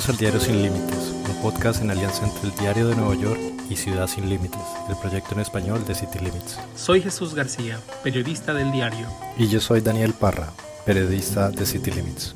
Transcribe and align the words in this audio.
Bienvenidos 0.00 0.08
al 0.08 0.16
Diario 0.16 0.40
Sin 0.40 0.62
Límites, 0.62 1.12
un 1.28 1.42
podcast 1.42 1.82
en 1.82 1.90
alianza 1.90 2.24
entre 2.24 2.48
el 2.48 2.56
Diario 2.56 2.88
de 2.88 2.96
Nueva 2.96 3.14
York 3.20 3.38
y 3.68 3.76
Ciudad 3.76 4.06
Sin 4.06 4.30
Límites, 4.30 4.62
el 4.88 4.96
proyecto 4.96 5.34
en 5.34 5.40
español 5.40 5.84
de 5.84 5.94
City 5.94 6.18
Limits. 6.20 6.58
Soy 6.74 7.02
Jesús 7.02 7.34
García, 7.34 7.78
periodista 8.02 8.54
del 8.54 8.72
diario. 8.72 9.06
Y 9.36 9.48
yo 9.48 9.60
soy 9.60 9.82
Daniel 9.82 10.14
Parra, 10.14 10.54
periodista 10.86 11.50
de 11.50 11.66
City 11.66 11.90
Limits. 11.90 12.34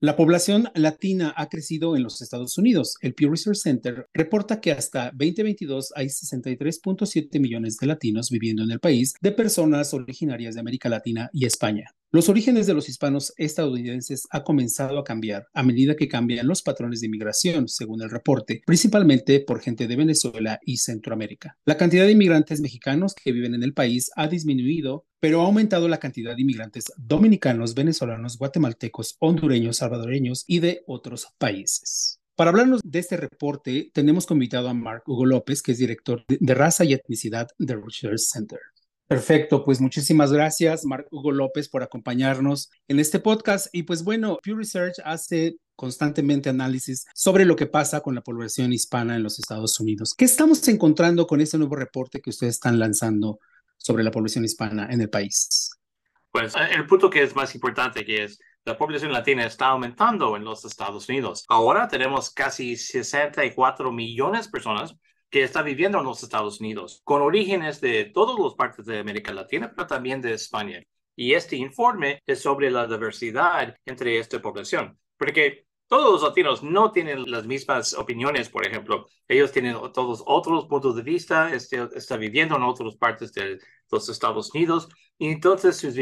La 0.00 0.16
población 0.16 0.68
latina 0.74 1.32
ha 1.36 1.48
crecido 1.48 1.94
en 1.94 2.02
los 2.02 2.20
Estados 2.20 2.58
Unidos. 2.58 2.96
El 3.02 3.14
Pew 3.14 3.30
Research 3.30 3.58
Center 3.58 4.08
reporta 4.12 4.60
que 4.60 4.72
hasta 4.72 5.12
2022 5.12 5.92
hay 5.94 6.06
63.7 6.06 7.38
millones 7.38 7.76
de 7.76 7.86
latinos 7.86 8.30
viviendo 8.30 8.64
en 8.64 8.72
el 8.72 8.80
país 8.80 9.14
de 9.20 9.30
personas 9.30 9.94
originarias 9.94 10.54
de 10.54 10.60
América 10.60 10.88
Latina 10.88 11.30
y 11.32 11.44
España. 11.46 11.94
Los 12.12 12.28
orígenes 12.28 12.66
de 12.66 12.74
los 12.74 12.88
hispanos 12.88 13.32
estadounidenses 13.36 14.26
ha 14.32 14.42
comenzado 14.42 14.98
a 14.98 15.04
cambiar 15.04 15.46
a 15.54 15.62
medida 15.62 15.94
que 15.94 16.08
cambian 16.08 16.48
los 16.48 16.60
patrones 16.60 16.98
de 16.98 17.06
inmigración, 17.06 17.68
según 17.68 18.02
el 18.02 18.10
reporte, 18.10 18.62
principalmente 18.66 19.38
por 19.38 19.60
gente 19.60 19.86
de 19.86 19.94
Venezuela 19.94 20.58
y 20.66 20.78
Centroamérica. 20.78 21.56
La 21.64 21.76
cantidad 21.76 22.06
de 22.06 22.10
inmigrantes 22.10 22.60
mexicanos 22.60 23.14
que 23.14 23.30
viven 23.30 23.54
en 23.54 23.62
el 23.62 23.74
país 23.74 24.10
ha 24.16 24.26
disminuido, 24.26 25.06
pero 25.20 25.40
ha 25.40 25.44
aumentado 25.44 25.86
la 25.86 26.00
cantidad 26.00 26.34
de 26.34 26.42
inmigrantes 26.42 26.86
dominicanos, 26.96 27.76
venezolanos, 27.76 28.38
guatemaltecos, 28.38 29.14
hondureños, 29.20 29.76
salvadoreños 29.76 30.42
y 30.48 30.58
de 30.58 30.82
otros 30.88 31.28
países. 31.38 32.18
Para 32.34 32.50
hablarnos 32.50 32.80
de 32.82 32.98
este 32.98 33.18
reporte, 33.18 33.92
tenemos 33.94 34.26
convitado 34.26 34.68
a 34.68 34.74
Mark 34.74 35.04
Hugo 35.06 35.26
López, 35.26 35.62
que 35.62 35.70
es 35.70 35.78
director 35.78 36.24
de 36.26 36.54
raza 36.54 36.84
y 36.84 36.92
etnicidad 36.92 37.46
del 37.56 37.84
Research 37.84 38.18
Center. 38.18 38.58
Perfecto, 39.10 39.64
pues 39.64 39.80
muchísimas 39.80 40.32
gracias, 40.32 40.84
Marco 40.84 41.08
Hugo 41.10 41.32
López, 41.32 41.68
por 41.68 41.82
acompañarnos 41.82 42.70
en 42.86 43.00
este 43.00 43.18
podcast. 43.18 43.66
Y 43.72 43.82
pues 43.82 44.04
bueno, 44.04 44.38
Pew 44.40 44.54
Research 44.54 45.00
hace 45.04 45.56
constantemente 45.74 46.48
análisis 46.48 47.04
sobre 47.12 47.44
lo 47.44 47.56
que 47.56 47.66
pasa 47.66 48.02
con 48.02 48.14
la 48.14 48.20
población 48.20 48.72
hispana 48.72 49.16
en 49.16 49.24
los 49.24 49.40
Estados 49.40 49.80
Unidos. 49.80 50.14
¿Qué 50.16 50.24
estamos 50.24 50.68
encontrando 50.68 51.26
con 51.26 51.40
este 51.40 51.58
nuevo 51.58 51.74
reporte 51.74 52.20
que 52.20 52.30
ustedes 52.30 52.54
están 52.54 52.78
lanzando 52.78 53.40
sobre 53.78 54.04
la 54.04 54.12
población 54.12 54.44
hispana 54.44 54.86
en 54.88 55.00
el 55.00 55.10
país? 55.10 55.72
Pues 56.30 56.54
eh, 56.54 56.68
el 56.76 56.86
punto 56.86 57.10
que 57.10 57.24
es 57.24 57.34
más 57.34 57.52
importante 57.56 58.04
que 58.04 58.22
es 58.22 58.38
la 58.64 58.78
población 58.78 59.10
latina 59.10 59.44
está 59.44 59.70
aumentando 59.70 60.36
en 60.36 60.44
los 60.44 60.64
Estados 60.64 61.08
Unidos. 61.08 61.44
Ahora 61.48 61.88
tenemos 61.88 62.30
casi 62.30 62.76
64 62.76 63.90
millones 63.90 64.46
de 64.46 64.52
personas 64.52 64.94
que 65.30 65.44
está 65.44 65.62
viviendo 65.62 65.98
en 65.98 66.04
los 66.04 66.22
Estados 66.22 66.60
Unidos, 66.60 67.00
con 67.04 67.22
orígenes 67.22 67.80
de 67.80 68.06
todas 68.06 68.38
las 68.38 68.54
partes 68.54 68.84
de 68.86 68.98
América 68.98 69.32
Latina, 69.32 69.72
pero 69.74 69.86
también 69.86 70.20
de 70.20 70.34
España. 70.34 70.82
Y 71.16 71.34
este 71.34 71.56
informe 71.56 72.20
es 72.26 72.40
sobre 72.40 72.70
la 72.70 72.86
diversidad 72.86 73.76
entre 73.84 74.18
esta 74.18 74.40
población, 74.42 74.98
porque 75.16 75.66
todos 75.90 76.12
los 76.12 76.22
latinos 76.22 76.62
no 76.62 76.92
tienen 76.92 77.30
las 77.30 77.46
mismas 77.46 77.94
opiniones, 77.94 78.48
por 78.48 78.64
ejemplo. 78.64 79.06
Ellos 79.26 79.50
tienen 79.50 79.76
todos 79.92 80.22
otros 80.24 80.66
puntos 80.66 80.94
de 80.94 81.02
vista, 81.02 81.52
están 81.52 82.20
viviendo 82.20 82.56
en 82.56 82.62
otras 82.62 82.96
partes 82.96 83.32
de 83.32 83.58
los 83.90 84.08
Estados 84.08 84.54
Unidos, 84.54 84.88
y 85.20 85.28
entonces 85.28 85.76
sus, 85.76 85.94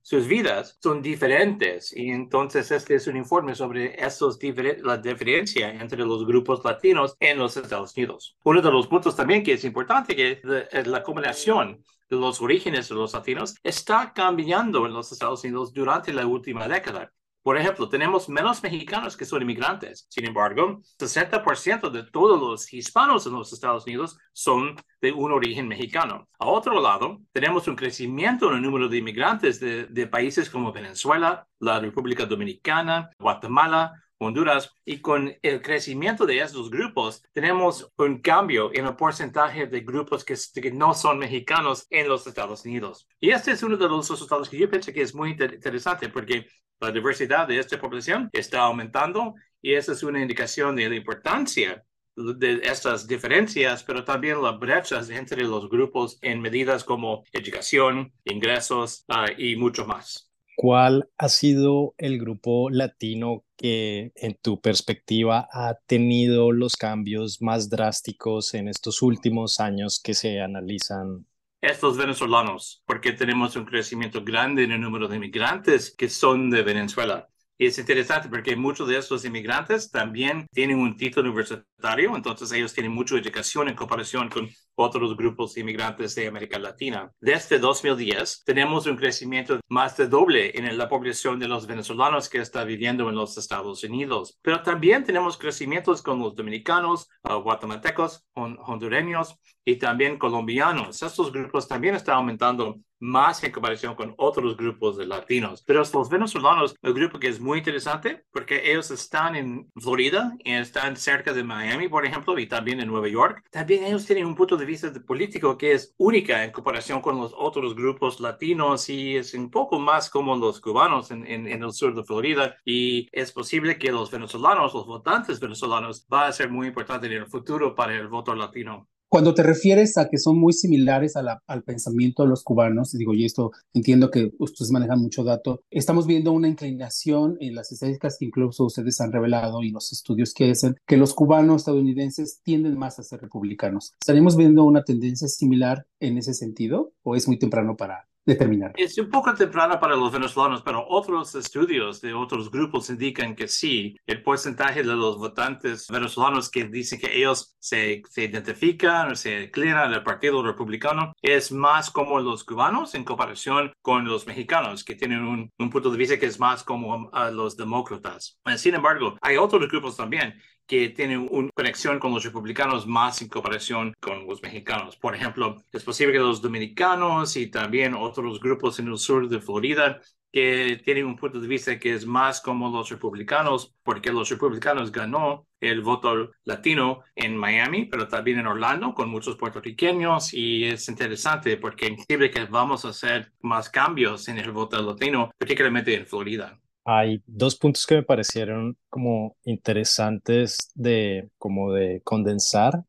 sus 0.00 0.28
vidas 0.28 0.78
son 0.80 1.02
diferentes. 1.02 1.92
Y 1.92 2.10
entonces 2.10 2.70
este 2.70 2.94
es 2.94 3.08
un 3.08 3.16
informe 3.16 3.56
sobre 3.56 4.00
esos 4.00 4.38
la 4.84 4.96
diferencia 4.96 5.70
entre 5.70 6.04
los 6.04 6.24
grupos 6.24 6.64
latinos 6.64 7.16
en 7.18 7.38
los 7.38 7.56
Estados 7.56 7.96
Unidos. 7.96 8.36
Uno 8.44 8.62
de 8.62 8.70
los 8.70 8.86
puntos 8.86 9.16
también 9.16 9.42
que 9.42 9.54
es 9.54 9.64
importante 9.64 10.14
que 10.14 10.40
es 10.70 10.86
la 10.86 11.02
combinación 11.02 11.84
de 12.08 12.16
los 12.16 12.40
orígenes 12.40 12.88
de 12.88 12.94
los 12.94 13.12
latinos 13.12 13.56
está 13.64 14.12
cambiando 14.14 14.86
en 14.86 14.92
los 14.92 15.10
Estados 15.10 15.42
Unidos 15.42 15.72
durante 15.72 16.12
la 16.12 16.24
última 16.24 16.68
década. 16.68 17.12
Por 17.42 17.56
ejemplo, 17.56 17.88
tenemos 17.88 18.28
menos 18.28 18.62
mexicanos 18.62 19.16
que 19.16 19.24
son 19.24 19.42
inmigrantes. 19.42 20.06
Sin 20.10 20.26
embargo, 20.26 20.82
60% 20.98 21.90
de 21.90 22.04
todos 22.04 22.38
los 22.38 22.72
hispanos 22.72 23.26
en 23.26 23.32
los 23.32 23.52
Estados 23.52 23.86
Unidos 23.86 24.18
son 24.32 24.76
de 25.00 25.12
un 25.12 25.32
origen 25.32 25.66
mexicano. 25.66 26.28
A 26.38 26.46
otro 26.46 26.80
lado, 26.80 27.20
tenemos 27.32 27.66
un 27.66 27.76
crecimiento 27.76 28.50
en 28.50 28.56
el 28.56 28.62
número 28.62 28.88
de 28.88 28.98
inmigrantes 28.98 29.58
de, 29.58 29.86
de 29.86 30.06
países 30.06 30.50
como 30.50 30.72
Venezuela, 30.72 31.46
la 31.58 31.80
República 31.80 32.26
Dominicana, 32.26 33.08
Guatemala, 33.18 33.94
Honduras. 34.20 34.74
Y 34.84 35.00
con 35.00 35.34
el 35.42 35.62
crecimiento 35.62 36.26
de 36.26 36.40
estos 36.40 36.70
grupos, 36.70 37.22
tenemos 37.32 37.90
un 37.96 38.20
cambio 38.20 38.70
en 38.74 38.86
el 38.86 38.94
porcentaje 38.94 39.66
de 39.66 39.80
grupos 39.80 40.24
que, 40.24 40.36
no 40.72 40.94
son 40.94 41.18
mexicanos 41.18 41.86
en 41.90 42.08
los 42.08 42.26
Estados 42.26 42.64
Unidos. 42.64 43.08
Y 43.18 43.30
este 43.30 43.52
es 43.52 43.62
uno 43.62 43.76
de 43.76 43.88
los 43.88 44.08
resultados 44.08 44.48
que 44.48 44.58
yo 44.58 44.70
pienso 44.70 44.92
que 44.92 45.02
es 45.02 45.14
muy 45.14 45.30
interesante 45.30 46.08
porque 46.08 46.46
la 46.80 46.92
diversidad 46.92 47.48
de 47.48 47.58
esta 47.58 47.80
población 47.80 48.28
está 48.32 48.60
aumentando 48.60 49.34
y 49.60 49.74
esa 49.74 49.92
es 49.92 50.02
una 50.02 50.20
indicación 50.20 50.76
de 50.76 50.88
la 50.88 50.96
importancia 50.96 51.84
de 52.16 52.60
estas 52.62 53.06
diferencias, 53.06 53.82
pero 53.82 54.04
también 54.04 54.42
las 54.42 54.58
brechas 54.58 55.08
entre 55.10 55.42
los 55.44 55.68
grupos 55.68 56.18
en 56.20 56.40
medidas 56.40 56.84
como 56.84 57.24
educación, 57.32 58.12
ingresos 58.24 59.04
ah, 59.08 59.26
y 59.36 59.56
mucho 59.56 59.86
más. 59.86 60.29
¿Cuál 60.60 61.08
ha 61.16 61.30
sido 61.30 61.94
el 61.96 62.18
grupo 62.18 62.68
latino 62.68 63.46
que 63.56 64.12
en 64.14 64.34
tu 64.42 64.60
perspectiva 64.60 65.48
ha 65.50 65.78
tenido 65.86 66.52
los 66.52 66.76
cambios 66.76 67.40
más 67.40 67.70
drásticos 67.70 68.52
en 68.52 68.68
estos 68.68 69.00
últimos 69.00 69.58
años 69.58 69.98
que 70.04 70.12
se 70.12 70.38
analizan? 70.38 71.24
Estos 71.62 71.96
venezolanos, 71.96 72.82
porque 72.84 73.12
tenemos 73.12 73.56
un 73.56 73.64
crecimiento 73.64 74.22
grande 74.22 74.64
en 74.64 74.72
el 74.72 74.82
número 74.82 75.08
de 75.08 75.16
inmigrantes 75.16 75.94
que 75.96 76.10
son 76.10 76.50
de 76.50 76.62
Venezuela. 76.62 77.30
Y 77.56 77.64
es 77.64 77.78
interesante 77.78 78.28
porque 78.28 78.54
muchos 78.54 78.86
de 78.86 78.98
estos 78.98 79.24
inmigrantes 79.24 79.90
también 79.90 80.46
tienen 80.52 80.78
un 80.78 80.94
título 80.94 81.30
universitario, 81.30 81.69
entonces 81.82 82.52
ellos 82.52 82.72
tienen 82.72 82.92
mucha 82.92 83.16
educación 83.16 83.68
en 83.68 83.74
comparación 83.74 84.28
con 84.28 84.48
otros 84.74 85.16
grupos 85.16 85.56
inmigrantes 85.56 86.14
de 86.14 86.26
América 86.26 86.58
Latina. 86.58 87.10
Desde 87.20 87.58
2010 87.58 88.44
tenemos 88.44 88.86
un 88.86 88.96
crecimiento 88.96 89.60
más 89.68 89.96
de 89.96 90.08
doble 90.08 90.56
en 90.56 90.76
la 90.76 90.88
población 90.88 91.38
de 91.38 91.48
los 91.48 91.66
venezolanos 91.66 92.28
que 92.28 92.38
está 92.38 92.64
viviendo 92.64 93.08
en 93.08 93.14
los 93.14 93.36
Estados 93.36 93.84
Unidos. 93.84 94.38
Pero 94.42 94.62
también 94.62 95.04
tenemos 95.04 95.36
crecimientos 95.36 96.02
con 96.02 96.18
los 96.18 96.34
dominicanos, 96.34 97.08
ah, 97.24 97.34
guatemaltecos, 97.34 98.24
hondureños 98.34 99.36
y 99.64 99.76
también 99.76 100.18
colombianos. 100.18 101.02
Estos 101.02 101.32
grupos 101.32 101.68
también 101.68 101.94
están 101.94 102.16
aumentando 102.16 102.76
más 103.00 103.42
en 103.42 103.50
comparación 103.50 103.94
con 103.94 104.14
otros 104.18 104.56
grupos 104.56 104.96
de 104.96 105.06
latinos. 105.06 105.62
Pero 105.66 105.82
los 105.92 106.08
venezolanos, 106.08 106.74
el 106.82 106.92
grupo 106.92 107.18
que 107.18 107.28
es 107.28 107.40
muy 107.40 107.58
interesante 107.58 108.24
porque 108.30 108.70
ellos 108.70 108.90
están 108.90 109.34
en 109.34 109.70
Florida 109.74 110.34
y 110.44 110.52
están 110.52 110.96
cerca 110.96 111.32
de 111.32 111.42
Miami, 111.42 111.69
por 111.88 112.06
ejemplo, 112.06 112.38
y 112.38 112.46
también 112.46 112.80
en 112.80 112.88
Nueva 112.88 113.08
York. 113.08 113.44
También 113.50 113.84
ellos 113.84 114.06
tienen 114.06 114.26
un 114.26 114.34
punto 114.34 114.56
de 114.56 114.64
vista 114.64 114.92
político 115.06 115.56
que 115.56 115.72
es 115.72 115.94
única 115.98 116.44
en 116.44 116.52
comparación 116.52 117.00
con 117.00 117.18
los 117.18 117.34
otros 117.36 117.74
grupos 117.74 118.20
latinos 118.20 118.88
y 118.88 119.16
es 119.16 119.34
un 119.34 119.50
poco 119.50 119.78
más 119.78 120.10
como 120.10 120.36
los 120.36 120.60
cubanos 120.60 121.10
en, 121.10 121.26
en, 121.26 121.46
en 121.46 121.62
el 121.62 121.72
sur 121.72 121.94
de 121.94 122.04
Florida. 122.04 122.56
Y 122.64 123.08
es 123.12 123.32
posible 123.32 123.78
que 123.78 123.92
los 123.92 124.10
venezolanos, 124.10 124.74
los 124.74 124.86
votantes 124.86 125.40
venezolanos, 125.40 126.06
va 126.12 126.26
a 126.26 126.32
ser 126.32 126.50
muy 126.50 126.68
importante 126.68 127.06
en 127.06 127.14
el 127.14 127.26
futuro 127.26 127.74
para 127.74 127.94
el 127.94 128.08
voto 128.08 128.34
latino. 128.34 128.88
Cuando 129.10 129.34
te 129.34 129.42
refieres 129.42 129.98
a 129.98 130.08
que 130.08 130.18
son 130.18 130.38
muy 130.38 130.52
similares 130.52 131.16
al 131.16 131.62
pensamiento 131.64 132.22
de 132.22 132.28
los 132.28 132.44
cubanos, 132.44 132.92
digo, 132.92 133.12
y 133.12 133.24
esto 133.24 133.50
entiendo 133.74 134.08
que 134.08 134.30
ustedes 134.38 134.70
manejan 134.70 135.00
mucho 135.00 135.24
dato, 135.24 135.64
estamos 135.68 136.06
viendo 136.06 136.30
una 136.30 136.46
inclinación 136.46 137.36
en 137.40 137.56
las 137.56 137.72
estadísticas 137.72 138.16
que 138.20 138.26
incluso 138.26 138.66
ustedes 138.66 139.00
han 139.00 139.10
revelado 139.10 139.64
y 139.64 139.70
los 139.70 139.90
estudios 139.90 140.32
que 140.32 140.52
hacen, 140.52 140.76
que 140.86 140.96
los 140.96 141.12
cubanos 141.12 141.62
estadounidenses 141.62 142.40
tienden 142.44 142.78
más 142.78 143.00
a 143.00 143.02
ser 143.02 143.20
republicanos. 143.20 143.94
¿Estaremos 144.00 144.36
viendo 144.36 144.62
una 144.62 144.84
tendencia 144.84 145.26
similar 145.26 145.88
en 145.98 146.16
ese 146.16 146.32
sentido 146.32 146.92
o 147.02 147.16
es 147.16 147.26
muy 147.26 147.36
temprano 147.36 147.76
para, 147.76 148.06
determinar. 148.24 148.72
Es 148.76 148.98
un 148.98 149.08
poco 149.08 149.34
temprano 149.34 149.78
para 149.80 149.96
los 149.96 150.12
venezolanos, 150.12 150.62
pero 150.62 150.86
otros 150.88 151.34
estudios 151.34 152.00
de 152.00 152.14
otros 152.14 152.50
grupos 152.50 152.90
indican 152.90 153.34
que 153.34 153.48
sí, 153.48 153.96
el 154.06 154.22
porcentaje 154.22 154.82
de 154.82 154.94
los 154.94 155.18
votantes 155.18 155.86
venezolanos 155.88 156.50
que 156.50 156.64
dicen 156.64 157.00
que 157.00 157.16
ellos 157.16 157.56
se, 157.58 158.02
se 158.08 158.24
identifican 158.24 159.12
o 159.12 159.14
se 159.14 159.44
inclinan 159.44 159.92
al 159.92 160.04
Partido 160.04 160.42
Republicano 160.42 161.12
es 161.22 161.52
más 161.52 161.90
como 161.90 162.20
los 162.20 162.44
cubanos 162.44 162.94
en 162.94 163.04
comparación 163.04 163.72
con 163.82 164.06
los 164.06 164.26
mexicanos, 164.26 164.84
que 164.84 164.94
tienen 164.94 165.22
un, 165.22 165.50
un 165.58 165.70
punto 165.70 165.90
de 165.90 165.98
vista 165.98 166.18
que 166.18 166.26
es 166.26 166.38
más 166.38 166.62
como 166.62 167.10
a 167.12 167.30
los 167.30 167.56
demócratas. 167.56 168.38
Sin 168.56 168.74
embargo, 168.74 169.16
hay 169.20 169.36
otros 169.36 169.68
grupos 169.68 169.96
también 169.96 170.34
que 170.70 170.90
tienen 170.90 171.26
una 171.32 171.50
conexión 171.52 171.98
con 171.98 172.14
los 172.14 172.22
republicanos 172.22 172.86
más 172.86 173.20
en 173.22 173.28
comparación 173.28 173.92
con 173.98 174.24
los 174.28 174.40
mexicanos. 174.40 174.96
Por 174.96 175.16
ejemplo, 175.16 175.56
es 175.72 175.82
posible 175.82 176.12
que 176.12 176.20
los 176.20 176.40
dominicanos 176.40 177.36
y 177.36 177.48
también 177.50 177.92
otros 177.92 178.38
grupos 178.38 178.78
en 178.78 178.86
el 178.86 178.96
sur 178.96 179.28
de 179.28 179.40
Florida 179.40 180.00
que 180.30 180.80
tienen 180.84 181.06
un 181.06 181.16
punto 181.16 181.40
de 181.40 181.48
vista 181.48 181.76
que 181.80 181.92
es 181.92 182.06
más 182.06 182.40
como 182.40 182.70
los 182.70 182.88
republicanos, 182.88 183.74
porque 183.82 184.12
los 184.12 184.30
republicanos 184.30 184.92
ganó 184.92 185.48
el 185.60 185.80
voto 185.80 186.30
latino 186.44 187.02
en 187.16 187.36
Miami, 187.36 187.86
pero 187.86 188.06
también 188.06 188.38
en 188.38 188.46
Orlando 188.46 188.94
con 188.94 189.10
muchos 189.10 189.36
puertorriqueños 189.36 190.32
y 190.32 190.66
es 190.66 190.88
interesante 190.88 191.56
porque 191.56 191.96
es 192.08 192.30
que 192.30 192.44
vamos 192.44 192.84
a 192.84 192.90
hacer 192.90 193.32
más 193.40 193.68
cambios 193.70 194.28
en 194.28 194.38
el 194.38 194.52
voto 194.52 194.80
latino, 194.80 195.32
particularmente 195.36 195.96
en 195.96 196.06
Florida. 196.06 196.59
Hay 196.84 197.22
dos 197.26 197.56
puntos 197.56 197.86
que 197.86 197.96
me 197.96 198.02
parecieron 198.02 198.76
como 198.88 199.36
interesantes 199.44 200.70
de 200.74 201.30
como 201.38 201.72
de 201.72 202.00
condensar. 202.04 202.84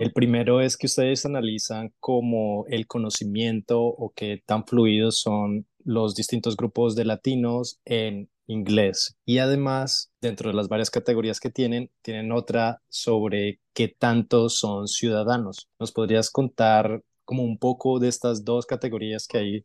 El 0.00 0.12
primero 0.12 0.60
es 0.60 0.76
que 0.76 0.86
ustedes 0.86 1.24
analizan 1.24 1.92
como 2.00 2.66
el 2.68 2.88
conocimiento 2.88 3.80
o 3.80 4.12
qué 4.16 4.42
tan 4.44 4.66
fluidos 4.66 5.20
son 5.20 5.66
los 5.84 6.16
distintos 6.16 6.56
grupos 6.56 6.96
de 6.96 7.04
latinos 7.04 7.80
en 7.84 8.28
inglés. 8.48 9.16
Y 9.24 9.38
además, 9.38 10.10
dentro 10.20 10.50
de 10.50 10.56
las 10.56 10.68
varias 10.68 10.90
categorías 10.90 11.38
que 11.38 11.50
tienen, 11.50 11.90
tienen 12.02 12.32
otra 12.32 12.82
sobre 12.88 13.60
qué 13.72 13.88
tantos 13.88 14.58
son 14.58 14.88
ciudadanos. 14.88 15.68
¿Nos 15.78 15.92
podrías 15.92 16.30
contar 16.30 17.02
como 17.24 17.44
un 17.44 17.58
poco 17.58 18.00
de 18.00 18.08
estas 18.08 18.44
dos 18.44 18.66
categorías 18.66 19.28
que 19.28 19.38
hay 19.38 19.64